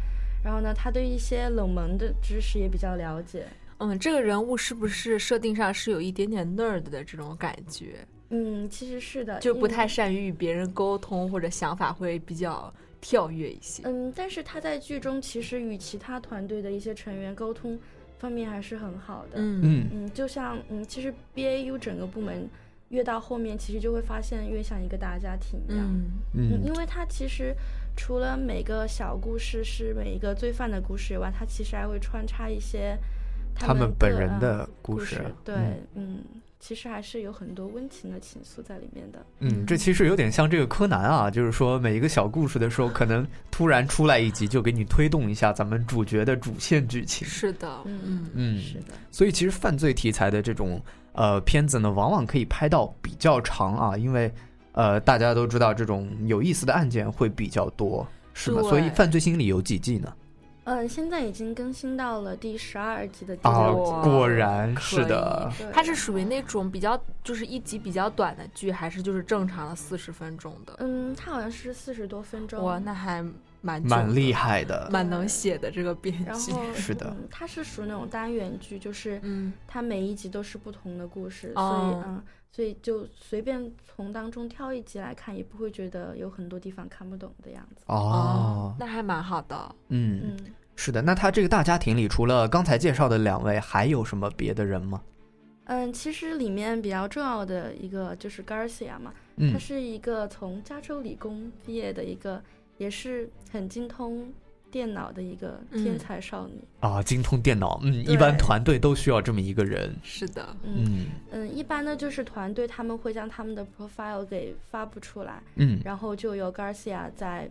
[0.42, 3.44] 然后呢，他对一些冷门的知识也比较了解。
[3.79, 13.82] 嗯，这个人物是不是设定上是有一点点 nerd 的这种感觉，嗯，其实是的，就不太善于与别人沟通，或者想法会比较跳跃一些。
[13.84, 17.78] 嗯，但是他在剧中其实与其他团队的一些成员沟通
[18.18, 19.32] 方面还是很好的。
[19.37, 22.48] 嗯嗯嗯，就像嗯，其实 BAU 整个部门
[22.88, 25.87] 越到后面，其实就会发现越像一个大家庭一样。
[25.87, 27.54] 嗯嗯，嗯因为他其实
[27.96, 32.96] 除了每个小故事是每一个罪犯的故事以外，他其实还会穿插一些
[33.54, 35.22] 他们们本人的嗯故事。
[35.44, 36.24] 对，嗯嗯，
[36.61, 39.25] 其实还是有很多温情的情愫在里面的。
[39.40, 47.27] 嗯，这其实有点像这个柯南啊，就是说每一个小故事的时候，可能突然出来一集，就给你推动一下咱们主角的主线剧情。
[47.27, 54.31] 是的，嗯嗯嗯，是的，所以其实犯罪题材的这种呃片子呢，往往可以拍到比较长啊，因为
[54.73, 58.61] 呃大家都知道这种有意思的案件会比较多，是吧？
[58.62, 60.12] 所以犯罪心理有几季呢？
[60.68, 63.90] 嗯，现在已经更新到了第十二集的第啊六集。
[63.90, 70.74] 哇果然是的它是属于那种比较就是一集比较短的剧，还是就是正常的四十分钟的？
[70.81, 72.62] 嗯，它好像是四十多分钟。
[72.62, 73.22] 哇，那还
[73.62, 74.88] 蛮蛮厉，害的。
[74.92, 76.52] 蛮能写的这个编剧。
[76.76, 87.85] 是的嗯，它是属于那种单元剧，就是嗯它每一集都是不同的故事，哦所以嗯，所以就随便从当中挑一集来看，也不会觉得有很多地方看不懂的样子。
[87.87, 89.74] 哦，那还蛮好的。
[89.88, 90.37] 嗯，嗯
[90.79, 91.03] 是的。
[91.03, 95.03] 那他这个大家庭里，除了刚才介绍的两位，还有什么别的人吗？
[95.64, 102.41] 嗯，其实里面比较重要的一个就是 Garcia 嘛，嗯她是一个从加州理工毕业的一个，
[102.79, 104.33] 也是很精通
[104.71, 106.55] 电脑的一个天嗯才少女。
[106.81, 109.95] 啊，精通电脑，嗯，一般团队都需要这么一个人。
[110.03, 117.51] 是的，嗯嗯嗯，一般呢就是团队他们会将他们的 profile 给发布出来，嗯然后就由 Garcia 在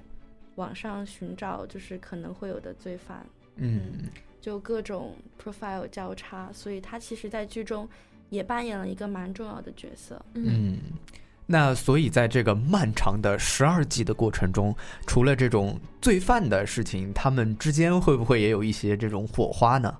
[0.57, 4.09] 网上寻找就是可能会有的罪犯，嗯
[4.39, 7.89] 就各种 profile 交叉，所以他其实在剧中
[8.29, 10.23] 也扮演了一个蛮重要的角色。
[10.33, 10.77] 嗯。
[11.49, 14.75] 那所以，在这个漫长的十二季的过程中，
[15.05, 19.97] 除了这种罪犯的事情，他们之间会不会也有一些这种火花呢？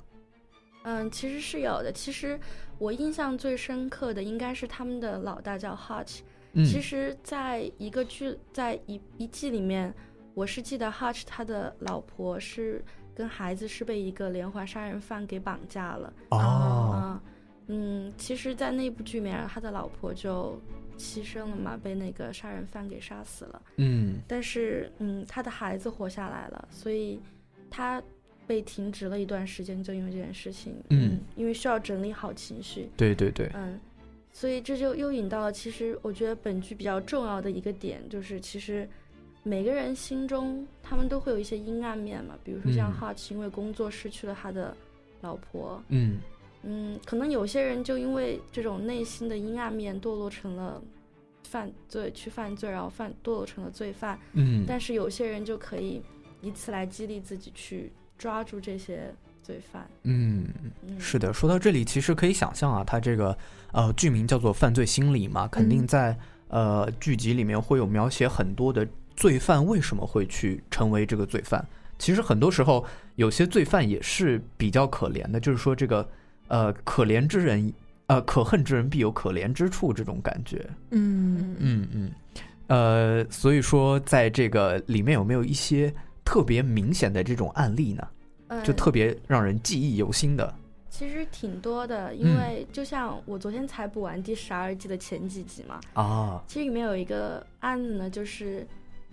[0.84, 1.90] 嗯，其实是有的。
[1.90, 2.38] 其实
[2.78, 6.20] 我印象最深刻的应该是他们的老大叫 Hutch。
[6.52, 9.94] 嗯，其实，在一个剧，在一一季里面，
[10.38, 12.80] 我是记得 Hutch 他的老婆是
[13.16, 16.14] 跟孩子是被一个连环杀人犯给绑架了。
[16.30, 17.24] 哦，啊，
[17.66, 20.62] 嗯，其实，在那部剧里面，他的老婆就
[20.96, 23.60] 牺牲了嘛，被那个杀人犯给杀死了。
[23.78, 27.20] 嗯但是，嗯，他的孩子活下来了，所以
[27.72, 28.00] 他
[28.46, 33.80] 被停职了一段时间，就因为这件事情，嗯因为需要整理好情绪，对对对，嗯，
[34.32, 38.88] 所以这就又引到了，其实我觉得本剧比较重要的一个点，就是其实
[39.48, 44.76] 每个人心中他们都会有一些阴暗面嘛，比如说像嗯 Hutch 因为工作失去了他的
[45.22, 46.18] 老婆，嗯
[46.64, 50.82] 嗯，可能有些人就因为这种内心的阴暗面堕落成了
[51.44, 54.20] 犯罪，去犯罪，然后犯堕落成了罪犯。
[54.34, 56.02] 嗯，但是有些人就可以
[56.42, 59.90] 以此来激励自己去抓住这些罪犯。
[60.04, 60.46] 嗯。
[60.82, 63.38] 嗯，是的，说到这里，其实可以想象啊，他这个
[63.72, 66.18] 呃剧名叫做《犯罪心理》嘛，肯定嗯在、
[66.50, 68.86] 呃剧集里面会有描写很多的
[69.18, 71.64] 罪犯为什么会去成为这个罪犯。
[72.00, 76.08] 其实很多时候，有些罪犯也是比较可怜的，就是说这个
[76.48, 77.74] 呃可怜之人
[78.06, 80.66] 呃可恨之人必有可怜之处这种感觉。
[80.92, 82.12] 嗯嗯嗯，
[82.68, 85.94] 呃，所以说在这个里面有没有一些
[86.24, 88.08] 特别明显的这种案例呢？
[88.50, 90.54] 嗯就特别让人记忆犹新的。
[90.90, 98.66] 其实挺多的，因嗯为就像我昨天才补完第十二季的前几集嘛，啊，其实里面有一个案子呢，就是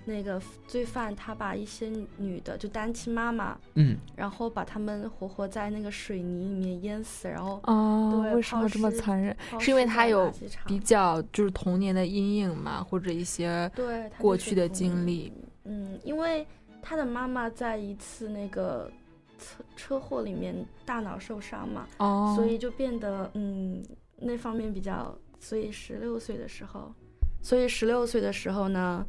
[0.05, 9.35] 那个罪犯他把一些女的就单亲妈妈，嗯，然后把她们活活在那个水泥里面淹死，然后哦，对为什么这么残忍？
[9.59, 10.31] 是因为他有
[10.67, 15.33] 比较就是童年的阴影嘛，或者一些对过去的经历。
[15.65, 16.47] 嗯，因为
[16.83, 18.91] 他的妈妈在一次那个
[19.39, 23.83] 车车祸里面大脑受伤嘛，哦，所以就变得嗯
[24.19, 26.93] 那方面比较，所以十六岁的时候，
[27.41, 29.07] 所以十六岁的时候呢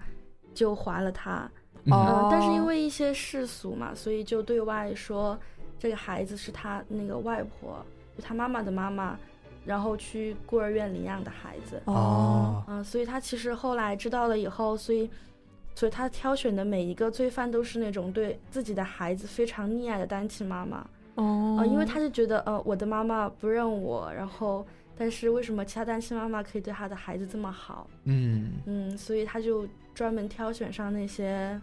[0.56, 1.48] 就怀了他，
[1.84, 1.94] 嗯。
[1.94, 2.22] 哦。
[2.24, 5.38] 嗯，但是因为一些世俗嘛，所以就对外说
[5.78, 7.86] 这个孩子是他那个外婆，
[8.18, 9.16] 就他妈妈的妈妈，
[9.66, 11.82] 然后去孤儿院领养的孩子。
[11.86, 15.10] 哦，嗯，所以他其实后来知道了以后，所以，
[15.76, 20.88] 所以他挑选的每一个罪犯都是那种对自己的孩子非常溺爱的单亲妈妈。
[21.16, 24.66] 哦，呃，因为他就觉得，呃，我的妈妈不认我，然后，
[24.98, 27.88] 但是为什么其他单亲妈妈可以对他的孩子这么好？
[28.06, 28.54] 嗯。
[28.66, 31.60] 嗯，所以他就专门挑选上那些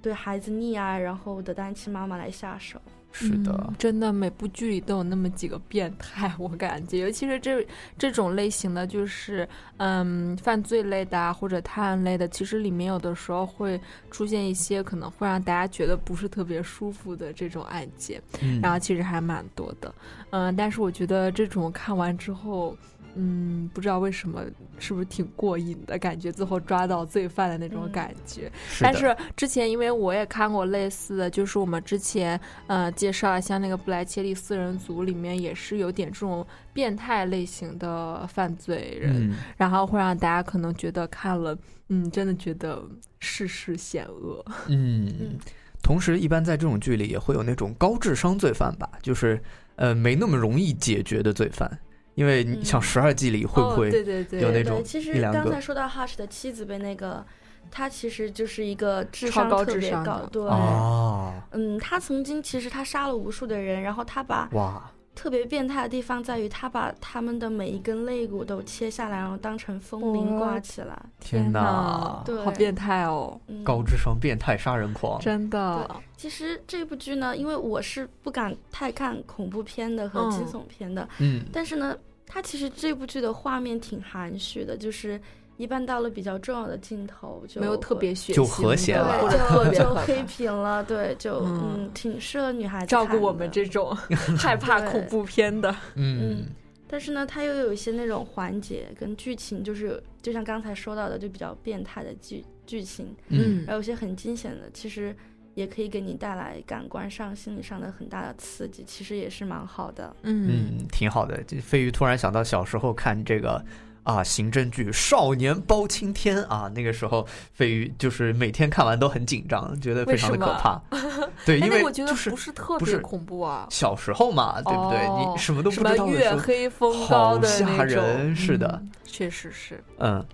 [0.00, 2.80] 对孩子溺爱然后的单亲妈妈来下手。
[3.18, 9.48] 是的嗯，真的每部剧里都有那么几个变态，我感觉，尤其是这这种类型的，就是
[9.78, 19.94] 嗯犯罪类的啊，或者探案类的，其实里面有的时候会出现一些可能会让大家觉得不是特别舒服的这种案件，嗯，然后其实还蛮多的，
[20.28, 22.76] 嗯，但是我觉得这种看完之后。
[23.16, 24.44] 嗯，不知道为什么，
[24.78, 26.30] 是不是挺过瘾的感觉？
[26.30, 41.56] 最后抓到罪犯的那种嗯感觉，是但是之前因为我也看过类似的，就是我们之前呃介绍像那个布莱切利四人组里面也是有点这种变态类型的犯罪人，嗯然后会让大家可能觉得看了，
[41.88, 42.82] 嗯，真的觉得
[43.18, 44.44] 世事险恶。
[44.68, 45.38] 嗯嗯，
[45.82, 49.40] 同时，一般在这种剧里也会有那种高智商罪犯吧，就是
[49.76, 51.78] 呃没那么容易解决的罪犯，
[52.16, 52.64] 因为你嗯。
[52.64, 57.24] 像十二季里会不哦、会对对对，对有那种对，其实刚才说到 Hush 的妻子被那个，
[57.70, 61.32] 他其实就是一个智商超高特别高，智商的对，哦。
[61.52, 70.96] 嗯，他曾经其实他杀了无数的人，然后他把哇特别变态的地方在于，他把他们的每一根肋骨都切下来，然后当成风铃挂起来。
[71.18, 75.90] 天哪， 对好变态哦，嗯，高智商变态杀人狂，真的。
[76.16, 81.96] 其实这部剧呢，因为我是不敢太看恐怖片的和惊嗯悚片的，嗯但是呢，
[82.26, 85.20] 它其实这部剧的画面挺含蓄的，就是
[85.56, 93.94] 一般到了比较重要的镜头就没有特别血腥，就和谐了或者特对，别就就黑屏了，对，就嗯嗯，挺适合女孩子照顾我们这种
[94.38, 95.70] 害怕恐怖片的。
[95.94, 96.46] 嗯嗯
[96.88, 105.12] 但是呢，它又有一些那种环节跟剧情，就是就像刚才说到的，就比较变态的剧剧情，嗯还有一些很惊险的，其实
[105.54, 110.14] 也可以给你带来感官上、心理上的很大的刺激，其实也是蛮好的。
[110.22, 110.46] 嗯
[110.78, 111.42] 嗯，挺好的。
[111.44, 113.60] 这飞鱼突然想到小时候看这个
[114.06, 120.80] 啊刑侦剧《少年包青天》啊，那个时候飞鱼就是每天看完都很紧张，觉得非常的可怕。
[121.44, 123.66] 对，哎，因为我觉得就是不是特别恐怖啊。
[123.68, 125.06] 小时候嘛，对不对？
[125.06, 128.36] 哦你什么都不知道月黑风高好的那吓种，人。
[128.36, 129.82] 是的，嗯，确实是。
[129.98, 130.24] 嗯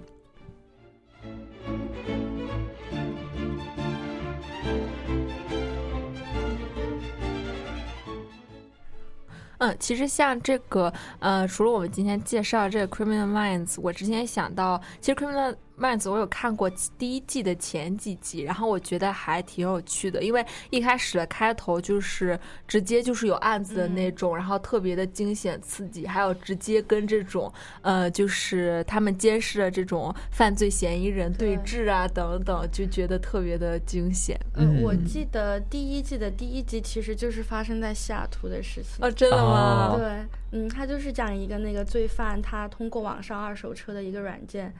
[9.62, 34.39] 嗯，其实像这个，呃，除了我们今天介绍这个《Criminal Minds》，我之前想到，其实《Criminal Minds》我有看过第一季的前几集，然后我觉得还挺有趣的，因为一开始的开头就是直接就是有案子的那种，然后特别的惊险刺激，还有直接跟这种，呃，就是他们监视的这种犯罪嫌疑人对对峙啊等等，就觉得特别的惊险。
[34.55, 39.05] 嗯，我嗯记得第一季的第一集其实就是发生在西雅图的事情。
[39.05, 39.95] 哦，真的吗？
[39.95, 44.72] 哦对，嗯，他就是讲一个那个罪犯，他通过网上二手车的一个软件，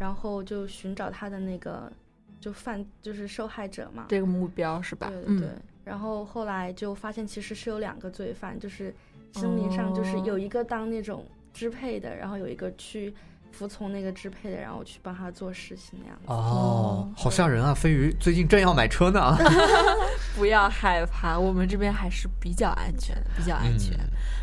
[0.00, 1.92] 然后就寻找他的那个
[2.40, 4.06] 就犯就是受害者嘛。
[4.08, 5.08] 这个目标是吧？
[5.08, 5.48] 对对嗯对。
[5.84, 8.94] 然后后来就发现其实是有两个罪犯，就是
[9.32, 13.12] 心灵上就是有一个当那种支配的，然后有一个去
[13.52, 16.24] 服从那个支配的，然后去帮他做事情那样子。
[16.28, 17.74] 哦，好吓人啊！
[17.74, 19.36] 飞鱼最近正要买车呢。
[20.36, 23.98] 不要害怕，我们这边还是比较安全的，比较安全。
[23.98, 24.39] 嗯，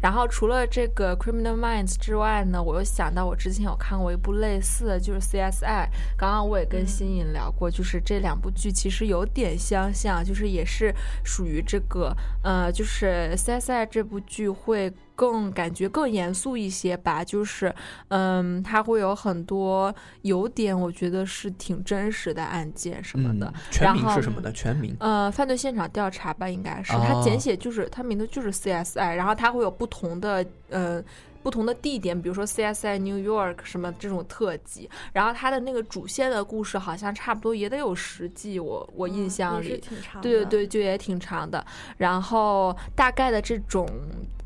[0.00, 5.88] 然后除了这个《Criminal Minds》之外呢，我又想到我之前有看过一部类似的，就是 CSI。
[6.16, 10.94] 刚刚我也跟新颖聊过，就是这两部剧其实有点相像，就是也是
[11.24, 17.74] 属于这个呃，就是 CSI 这部剧会更感觉更严肃一些吧，就是
[18.06, 19.92] 嗯，它会有很多
[20.22, 23.48] 有点我觉得是挺真实的案件什么的。
[23.48, 24.52] 嗯，全名是什么的？
[24.52, 31.02] 全名呃，犯罪现场调查吧，应该是哦它简写就是它名字就是 CSI，然后它会有不同的呃
[31.42, 39.78] 不同的地点，比如说 CSI New York 什么这种特辑，然后它的那个主线的故事好像差不多也得有十季，我我印嗯象里。
[39.78, 40.22] 挺长的。
[40.22, 41.64] 对对对，就也挺长的。
[41.96, 43.88] 然后大概的这种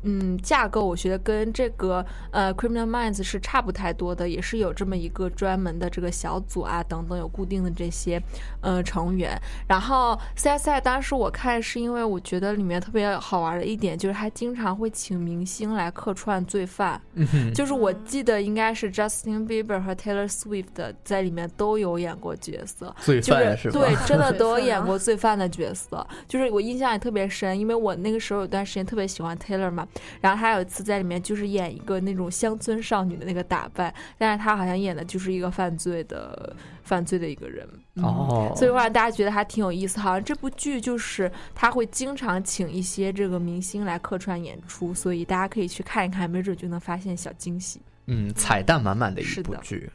[0.03, 8.21] 嗯架构，我觉得跟这个呃《Criminal Minds》是差不太多的，也是有这么一个专门的这个小组啊等等，有固定的这些
[8.61, 9.39] 呃成员。
[9.67, 16.82] 然后 CSI 当时我看是因为我觉得里面特别好玩的一点就是他经常会请明星来客串罪犯，
[17.15, 22.93] 嗯哼，就是我记得应该是 Justin Bieber 和 Taylor Swift 在里面都有演过角色。
[22.99, 23.87] 罪就是犯吧？
[23.87, 29.87] 对，真的都有演过罪犯的角色，就是我印象也特别深，因为我那个时候有段时间特别喜欢 Taylor 嘛，
[30.21, 39.99] 然后他有一次在里面就是演一个那种乡村少女的那个打扮，但是他好像演的就是一个犯罪的犯罪的一个人，嗯哦，所以会让大家觉得还挺有意思。
[39.99, 47.81] 好像这部剧就是他会经常请一些这个明星来客串演出，所以大家可以去看一看，没准就能发现小惊喜。
[48.05, 49.89] 嗯，彩蛋满满的一部剧。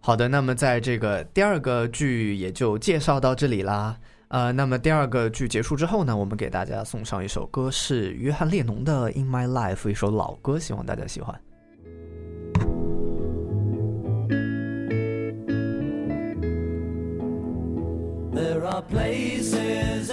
[0.00, 3.96] 好的，那么在这个第二个剧也就介绍到这里啦。
[4.34, 11.40] 呃，那么第二个剧结束之后呢，我们给大家送上一首歌，是约翰列侬的《In My Life》，一首老歌，希望大家喜欢。
[18.32, 20.10] There are places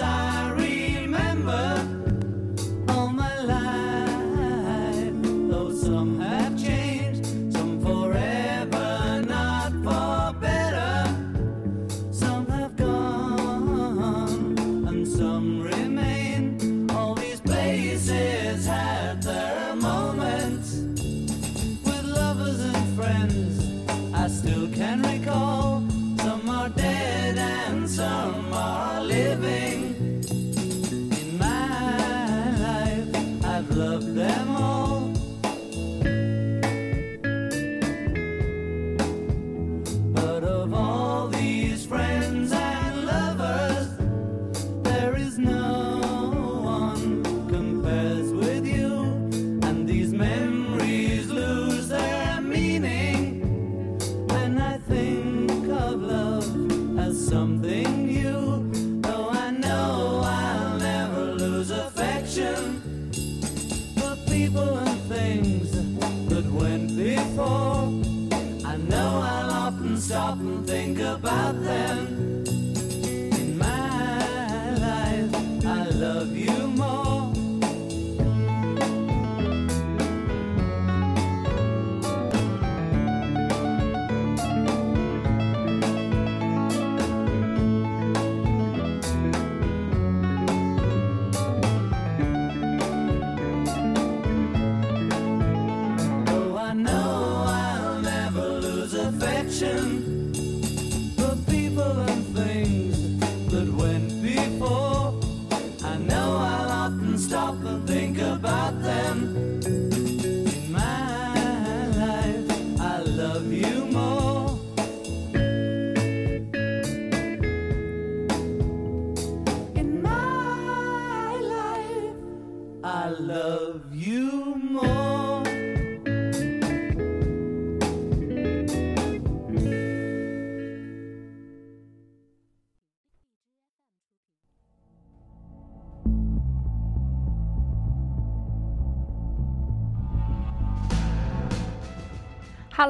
[106.12, 109.51] know I'll often stop and think about them.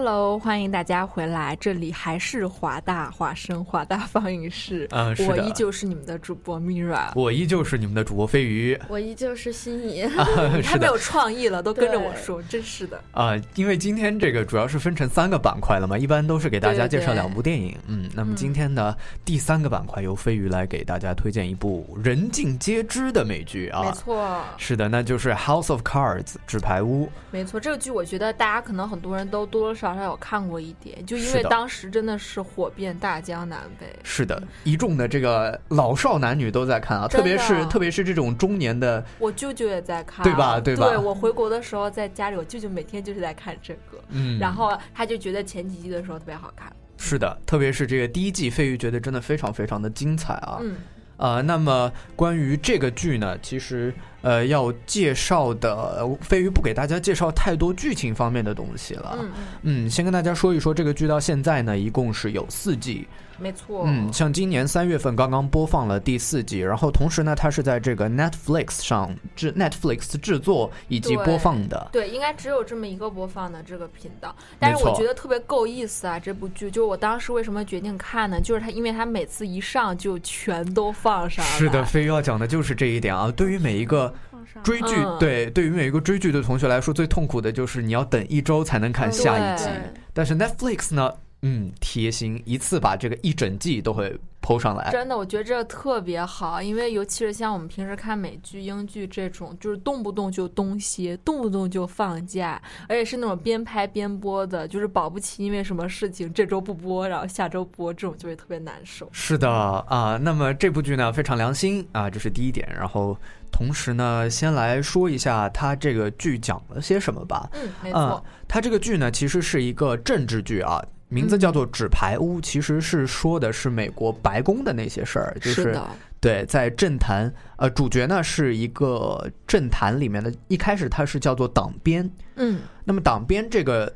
[0.02, 10.02] 哈喽，欢迎大家回来，这里还是华大华生华大放映室，嗯是的我依旧是你们的主播 Mira，我依旧是你们的主播飞鱼我依旧是心仪。
[10.64, 13.00] 太没有创意了，都跟着我说，真是的。
[13.12, 17.78] 啊、因为今天这个主要是分成三个板块了嘛，一般都是给大家介绍两部电影。
[17.86, 23.84] 嗯，那么嗯今天呢，第三个板块由飞鱼来给大家推荐一部人尽皆知的美剧啊。
[23.84, 27.08] 没错，是的，那就是《House of Cards》纸牌屋。
[27.30, 33.86] 没错，这个剧我觉得大家可能很多人都多多少少有看过一点，就因为当时真的是火遍大江南北。
[34.02, 46.72] 是的，一众的这个老少男女都在看啊，特别是特别是这种中年的，我舅舅也在看，对吧对吧对我回国的时候在家里，我舅舅每天就是在看这个，嗯， 然后他就觉得前几季的时候特别好看。
[46.98, 50.58] 是的，特别是这个第一季，飞鱼觉得真的非常非常的精彩啊。
[50.62, 50.76] 嗯，
[51.22, 59.16] 呃，那么关于这个剧呢，其实呃要介绍的，呃飞鱼不给大家介绍太多剧情方面的东西了。
[59.62, 63.06] 嗯，先跟大家说一说这个剧到现在呢，一共是有四季。
[63.42, 63.82] 没错。
[63.86, 71.88] 嗯，像今年三月份刚刚播放了第四季，然后同时呢，它是在这个 Netflix 上制 Netflix 制作以及播放的。
[71.90, 76.18] 对，应该只有这么一个播放的这个频道，但是我觉得特别够意思啊！
[76.18, 78.40] 这部剧，就是我当时为什么决定看呢？
[78.40, 81.50] 就是它，因为它每次一上就全都放上了。
[81.50, 83.32] 是的，飞鱼要讲的就是这一点啊。
[83.34, 84.14] 对于每一个
[84.62, 89.64] 追剧，嗯对对于每一个追剧的同学来说，最痛苦的就是你要等一周才能看嗯下一集。
[90.12, 91.10] 但是 Netflix 呢，
[91.42, 94.90] 嗯，贴心，一次把这个一整季都会剖上来。
[94.92, 109.08] 真的，我觉得这个特别好，因为尤其是像我们平时看美剧、英剧这种，就是动不动就东西，动不动就放假，而且是那种边拍边播的，就是保不齐因为什么事情这周不播，然后下周播，这种就会特别难受。
[109.10, 112.68] 是的啊，那么这部剧呢非常良心啊，这是第一点。
[112.72, 113.16] 然后
[113.50, 117.50] 同时呢，先来说一下它这个剧讲了些什么吧。
[117.54, 120.80] 嗯，没啊错，，它这个剧呢其实是一个政治剧啊，
[121.12, 125.86] 名字叫做《纸牌屋》，其实是说的是美国白宫的那些事儿，就是的，
[126.20, 133.92] 对，在政坛，呃，主角呢是一个政坛里面的，一开始他是叫做党鞭，嗯，那么党鞭这个。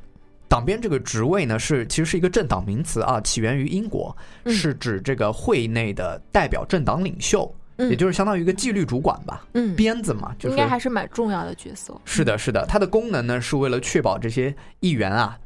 [0.49, 4.55] 党鞭这个职位呢，是其实是一个政党名词啊，起源于英国，嗯。
[4.55, 7.91] 是指这个会内的代表政党领袖，嗯。
[7.91, 12.01] 也就是相当于一个纪律主管吧，嗯，鞭子嘛，就是应该还是蛮重要的角色。
[12.05, 15.37] 是的，是的，它的功能呢是为了确保这些议员啊，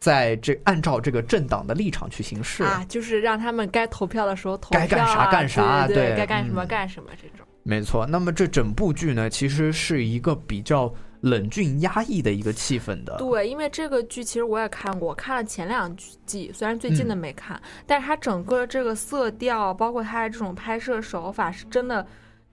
[0.00, 2.64] 在这按照这个政党的立场去行事。
[2.64, 7.46] 啊，就是让他们该投票的时候投票、啊，该干啥干啥对对对该干什么嗯干什么这种。
[7.62, 13.18] 没错，那么这整部剧呢，其实是一个比较冷峻压抑的一个气氛的。
[13.18, 15.94] 对，因为这个剧其实我也看过，我看了前两
[16.24, 22.04] 季，虽然最近的嗯没看，但是它整个这个色调，包括它的这种拍摄手法，是真的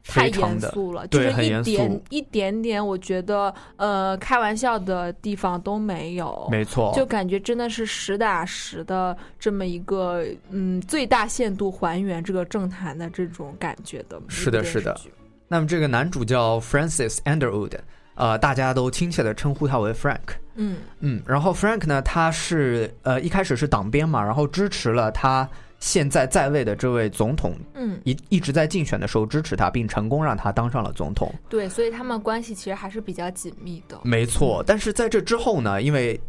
[0.07, 6.47] 太严肃了，就是一对很严肃点一点点，我觉得呃开玩笑的地方都没有。
[6.49, 14.99] 没错，就感觉真的是实打实的这么一个嗯最大限度还原这个政坛的这种感觉的是的是的
[15.47, 17.73] 那么这个男主叫 Francis Underwood，
[18.15, 20.35] 呃，大家都亲切的称呼他为 Frank。
[20.55, 25.47] 嗯嗯，然后 Frank 呢，他是呃一开始是党鞭嘛，然后支持了他
[25.79, 31.33] 现在在位的这位总统，嗯，一一直在竞选的时候支持他，并成功让他当上了总统。
[31.47, 33.99] 对，所以他们关系其实还是比较紧密的。
[34.03, 36.19] 没错，但是在这之后呢，因为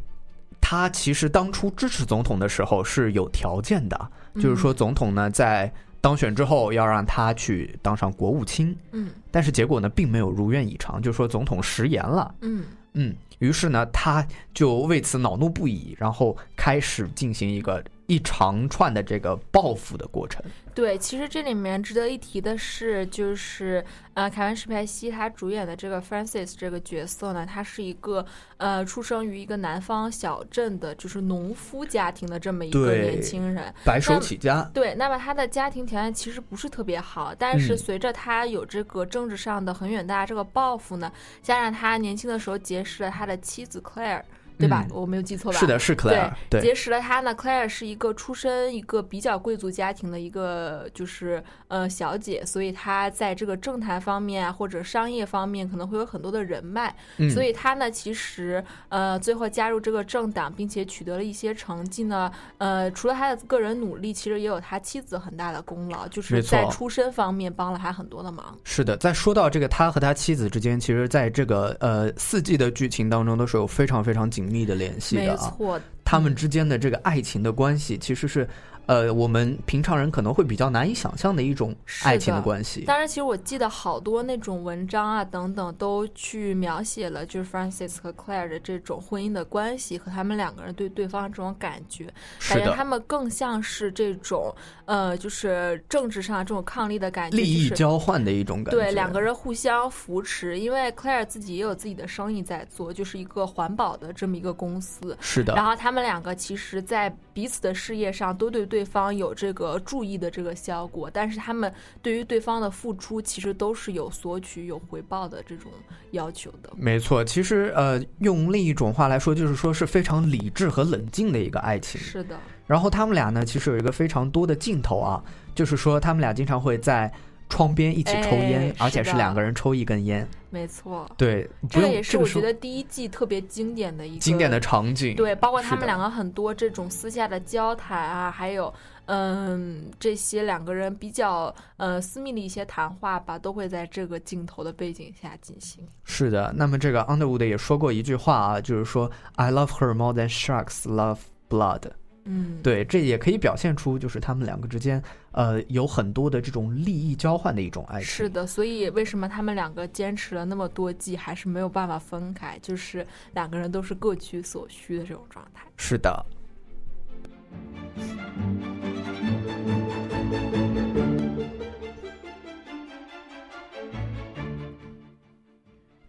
[0.60, 12.34] 他其实当初支持总统的时候是有条件的，就是说总统呢在当选之后要让他去当上国务卿，嗯但是结果呢，并没有如愿以偿，就是说总统食言了。
[12.42, 20.42] 嗯嗯，于是呢，他就为此恼怒不已，然后开始进行一个一长串的这个报复的过程。
[20.74, 23.84] 对，其实这里面值得一提的是，就是
[24.14, 28.24] 呃，凯文·史派西他主演的这个 Francis 这个角色呢，他是一个
[28.56, 33.74] 呃出生于一个南方小镇的，就是农夫家庭的这么一个年轻人。
[33.84, 44.22] 白手起家，对，那么他的家庭条件其实不是特别好，但是嗯随着他有这个政治上的很远大这个抱负呢，加上他年轻的时候结识了他的妻子 Claire，
[44.58, 44.84] 对吧？
[44.88, 45.58] 嗯我没有记错吧？
[45.58, 68.58] 是的，是 Claire，对结识了他呢，Claire 是一个出身一个比较贵族家庭的一个就是呃小姐，所以她在这个政坛方面啊或者商业方面可能会有很多的人脉，嗯所以她呢其实呃最后加入这个政党，并且取得了一些成绩呢，呃除了他的个人努力，其实也有他妻子很大的功劳，就是在出身方面帮了他很多的忙。
[68.64, 75.54] 是的，在说到这个他和他妻子之间，其实在这个呃四季的剧情当中都是有非常非常紧密的联系的啊。
[75.56, 78.48] 错，他们之间的这个爱情的关系，其实是
[78.88, 82.80] 呃我们平常人可能会比较难以想象的一种爱情的的关系。
[82.86, 92.06] 当然，其实我记得好多那种文章啊等等，都去描写了就是 Francis 和 Claire 的这种婚姻的关系和他们两个人对对方这种感觉，
[92.48, 94.54] 感觉他，们更像是这种
[94.86, 98.80] 呃，就是政治上这种抗力的感觉，利益交换的一种感觉。
[98.80, 105.16] 对，两个人互相扶持，因为 Claire 自己也有自己的生意在做，就是一个环保的这么一个公司。
[105.20, 111.72] 是的，然后他们两个其实，在彼此的事业上都对对方有这个注意的这个效果，但是他们
[112.02, 115.70] 对于对方的付出，其实都是有索取、有回报的这种
[116.10, 116.68] 要求的。
[116.76, 117.22] 没错。
[117.22, 122.00] 其实呃，用另一种话来说，就是说是非常理智和冷静的一个爱情。
[122.00, 122.36] 是的，
[122.66, 125.22] 然后他们俩呢，其实有一个非常多的镜头啊，
[125.54, 127.08] 就是说他们俩经常会在
[127.48, 130.26] 窗边一起抽烟，哎而且是两个人抽一根烟。
[130.50, 135.14] 没错，对，这个也是我觉得第一季特别经典的一个经典的场景。
[135.14, 138.72] 对，包括他们两个很多这种私下的交谈啊，还有
[139.04, 145.86] 嗯这些两个人比较呃私密的一些谈话吧，都会在这个镜头的背景下进行。
[146.04, 151.18] 是的，那么这个 Underwood 也说过一句话啊，就是说 I love her more than sharks love
[151.50, 151.82] blood。
[152.30, 155.02] 嗯，对，这也可以表现出就是他们两个之间
[155.32, 158.06] 呃有很多的这种利益交换的一种爱情。
[158.06, 162.58] 是的，所以为什么他们两个坚持了那么多季，还是没有办法分开？
[162.60, 165.66] 就是两个人都是各取所需的这种状态。
[165.78, 166.26] 是的。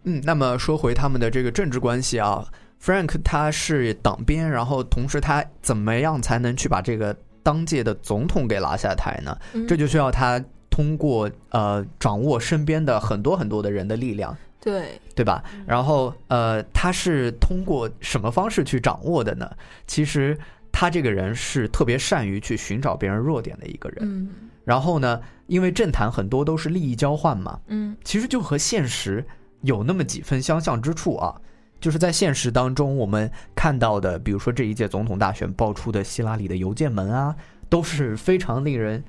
[0.04, 2.46] 嗯，那么说回他们的这个政治关系啊
[2.82, 9.36] ，Frank 他是党鞭，然后同时他怎么样才能去把这个当届的总统给拉下台呢？
[9.54, 15.42] 嗯这就需要他通过呃掌握身边的很多很多的人的力量，对，对吧？
[15.66, 19.50] 然后呃，他是通过什么方式去掌握的呢？
[19.86, 20.38] 其实
[20.70, 23.98] 他这个人是特别善于去寻找别人弱点的一个人。
[24.02, 24.28] 嗯
[24.64, 29.24] 然后呢，因为政坛很多都是利益交换嘛，嗯其实就和现实
[29.62, 31.34] 有那么几分相像之处啊。
[31.80, 37.34] 就是在现实当中，我们看到的，比如说这一届总统大选爆出的希拉里的邮件门啊，
[37.68, 39.02] 都是非常令人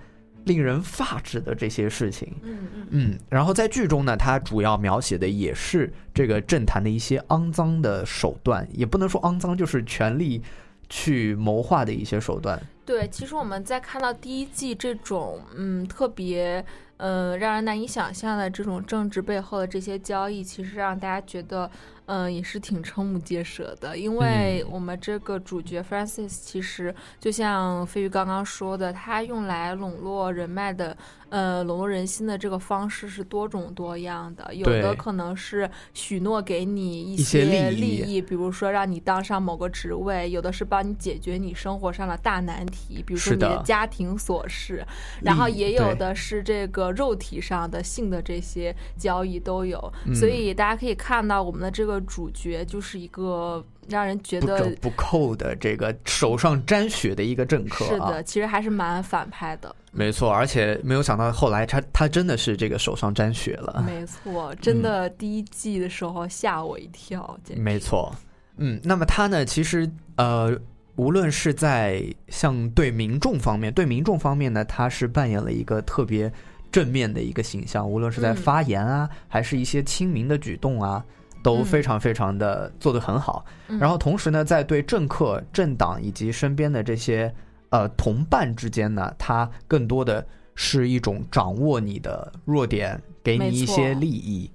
[0.45, 2.33] 令人发指的这些事情。
[2.43, 10.41] 嗯嗯嗯，然后在剧中呢，它主要描写的也是这个政坛的一些肮脏的手段，也不能说肮脏，就是权力
[10.89, 12.61] 去谋划的一些手段。
[12.85, 16.65] 对，其实我们在看到第一季这种嗯特别
[16.97, 21.69] 呃让人难以想象的这种政治背后的这些交易，其实让大家觉得
[22.11, 30.95] 嗯、呃也是挺瞠目结舌的，因为我们这个主角 Francis 其实就像飞鱼刚刚说的，他用来笼络人脉的
[31.29, 44.85] 呃笼络人心的这个方式是多种多样的，有的可能是许诺给你一一些利利益益，比如说让你当上某个职位，有的是帮你解决你生活上的大难题，比如说你的的家庭琐事，
[45.21, 50.13] 然后也有的是这个肉体上的性的这些交易都有，嗯。
[50.13, 59.75] 所以大家可以看到我们的这个主角就是一个让人觉不折得不扣的这个手上沾血的一个政客啊，是的，其实还是蛮反派的。
[59.91, 68.13] 没错，而且没有想到后来他他真的是这个手上沾血了，没错，真的第一季的时候吓我一跳，简直没错，
[68.55, 70.57] 嗯，那么他呢，其实呃，
[70.95, 76.31] 无论是在像对民众方面，对民众方面呢，他是扮演了一个特别
[76.71, 81.03] 正面的一个形象，无论是在嗯发言啊，还是一些亲民的举动啊。
[81.43, 87.33] 都嗯非常非常的做得很好，嗯然后同时呢，在对政客、政党以及身边的这些
[87.69, 90.25] 呃同伴之间呢，他更多的
[90.55, 94.51] 是一种掌握你的弱点，给你一些利益。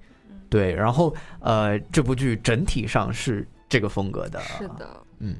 [0.49, 4.39] 对，然后呃，这部剧整体上是这个风格的。
[4.39, 4.87] 是的，
[5.19, 5.35] 嗯。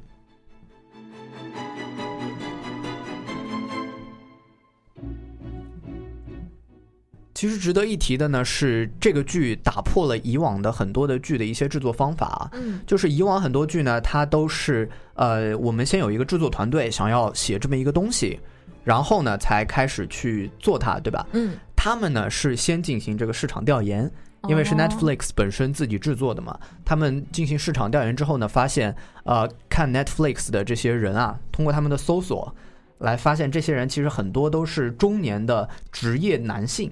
[7.38, 12.50] 其实值得一提的呢是，这个剧打破了以往的很多的剧的一些制作方法。
[12.52, 18.40] 嗯就是以往很多剧呢，它都是呃，我们先有一个制作团队想要写这么一个东西，
[18.82, 21.24] 然后呢才开始去做它，对吧？
[21.30, 24.10] 嗯，他们呢是先进行这个市场调研，
[24.48, 26.58] 因为是哦 Netflix 本身自己制作的嘛。
[26.84, 32.52] 他们进行市场调研之后呢，发现呃，看 Netflix 的这些人啊，通过他们的搜索
[32.98, 36.90] 来发现，这些人其实很多都是中年的职业男性，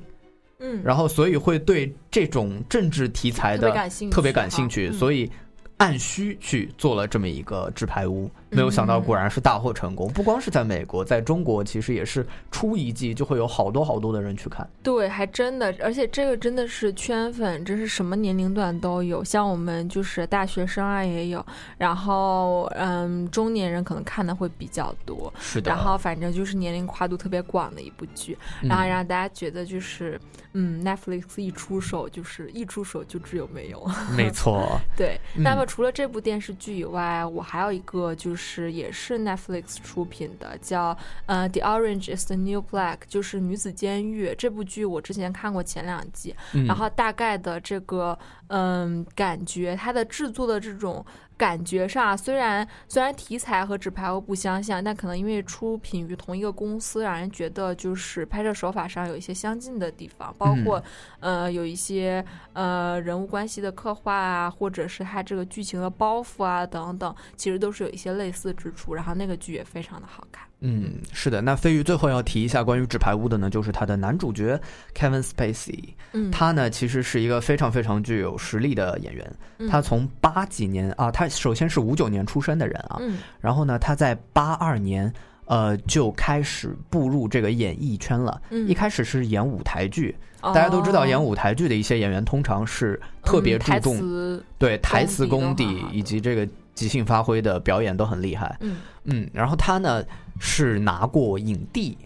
[0.66, 5.30] 嗯，然后所以会对这种政治题材特的特别感兴趣，所以
[5.76, 8.30] 按需去做了这么一个纸牌屋。
[8.56, 10.08] 没有想到，果然是大获成功。
[10.12, 14.68] 不光是在美国，在中国其实也是出一季就会有好多好多的人去看。
[14.82, 21.44] 对，还真的，而且这个真的是圈粉，真是什么年龄段都有，像我们就是大学生啊也有，
[21.76, 30.18] 然后嗯，中年人可能看的会比较多，是的，然后反正就是年龄跨度特别广的一部剧，嗯然后让大家觉得就是
[30.54, 33.86] 嗯，Netflix 一出手就是一出手就只有没有。
[34.16, 44.34] 没错，对，嗯那么除了这部电视剧以外，我还有一个就是也是 Netflix 出品的，叫呃《The Orange Is the New Black》，就是女子监狱。
[44.36, 46.66] 这部剧，我之前看过前两集，嗯。
[46.66, 48.18] 然后大概的这个
[48.48, 51.04] 嗯感觉，它的制作的这种
[51.36, 60.82] 感觉上啊，虽然虽然题材和纸牌屋不相像，但可能因为出品于同一个公司，让人觉得就是拍摄手法上有一些相近的地方，包括、
[61.20, 62.24] 呃有一些
[62.54, 68.94] 呃人物关系的刻画啊，或者是它这个剧情的包袱啊等等，其实都是有一些类似之处。
[68.94, 70.48] 然后那个剧也非常的好看。
[70.60, 71.42] 嗯，是的。
[71.42, 74.58] 那飞鱼最后要提一下关于纸牌屋的呢，就是他的男主角
[74.94, 79.36] Kevin Spacey，嗯，他呢其实是一个非常非常具有实力的演员。
[79.58, 85.12] 嗯他从八几年啊，他首先是五九年出生的人啊，嗯然后呢，他在八二年
[85.44, 88.40] 呃就开始步入这个演艺圈了。
[88.50, 98.56] 嗯一开始是演舞台剧，大家都知道演哦舞台剧的一些演员通常是特别注重、词对台词功功底以及这个即兴发挥的表演都很厉害。
[98.60, 100.04] 嗯嗯，然后他呢
[100.38, 101.98] 是拿过影帝，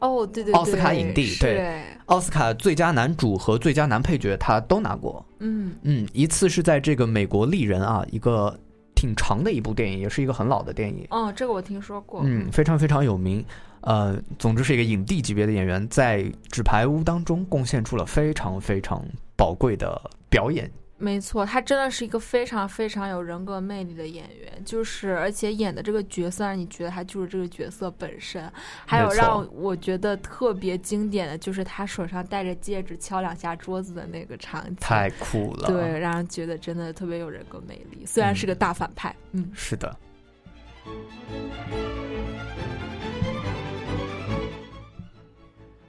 [0.00, 5.24] 哦对对对，奥斯卡影帝对奥斯卡最佳男主和最佳男配角他都拿过。
[5.38, 8.58] 嗯嗯，一次是在这个美国丽人啊，一个
[8.94, 11.06] 挺长的一部电影，也是一个很老的电影。
[11.10, 12.22] 哦这个我听说过。
[12.24, 13.44] 嗯，非常非常有名。
[13.82, 19.04] 呃，总之是一个影帝级别的演员，在《纸牌屋》当中贡献出了非常非常
[19.36, 20.68] 宝贵的表演。
[20.98, 28.50] 没错，他真的是一个非常非常有人格魅力的演员，就是而且演的这个角色让你觉得他就是这个角色本身。
[28.86, 35.66] 还有让我觉得特别经典的就是他手上戴着戒指敲两下桌子的那个场景，太酷了。
[35.66, 38.06] 对，，让人觉得真的特别有人格魅力。
[38.06, 39.94] 虽然是个大反派，嗯是的。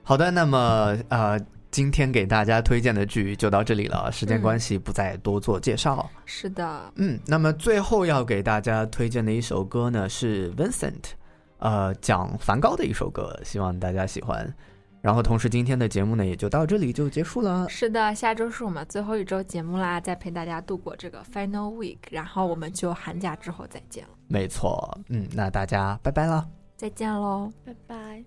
[0.03, 1.39] 好的，那么呃，
[1.77, 6.09] 今天给大家推荐的剧就到这里了，时间嗯关系不再多做介绍。
[6.25, 11.11] 是的，嗯，那么最后要给大家推荐的一首歌呢是 Vincent，
[11.59, 14.51] 呃，讲梵高的一首歌，希望大家喜欢。
[15.03, 17.69] 然后同时今天的节目呢也就到这里就结束了。
[17.69, 26.43] 是的，下周是我们最后一周节目啦，再陪大家度过这个 final week，然后我们就寒假之后再见了，没错，嗯，那大家拜拜了。
[26.75, 27.51] 再见喽。
[27.63, 28.23] 拜拜。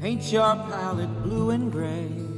[0.00, 2.37] Paint your palette blue and gray.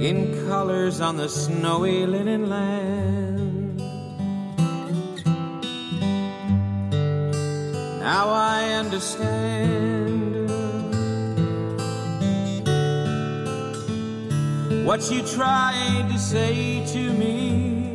[0.00, 3.76] in colors on the snowy linen land.
[8.00, 10.48] Now I understand
[14.86, 17.94] what you tried to say to me.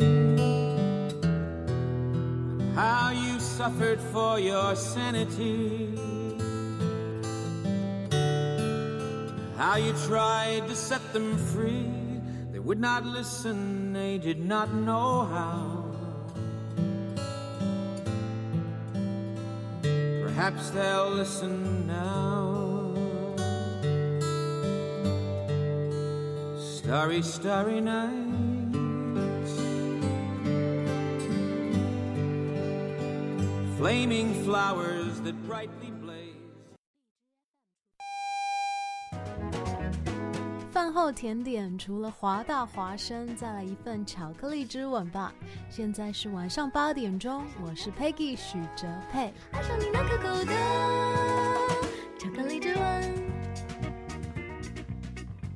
[2.76, 6.05] How you suffered for your sanity.
[9.58, 11.90] how you tried to set them free.
[12.52, 15.86] They would not listen, they did not know how.
[20.22, 22.94] Perhaps they'll listen now.
[26.60, 28.76] Starry, starry nights,
[33.78, 35.95] flaming flowers that brightly.
[41.12, 45.34] 甜点除了华大华生，再来一份巧克力之吻吧。
[45.70, 49.34] 现在是晚上八点钟，我是 Peggy 许哲佩。
[49.52, 50.54] 爱上你那可口的
[52.18, 53.25] 巧克力之吻。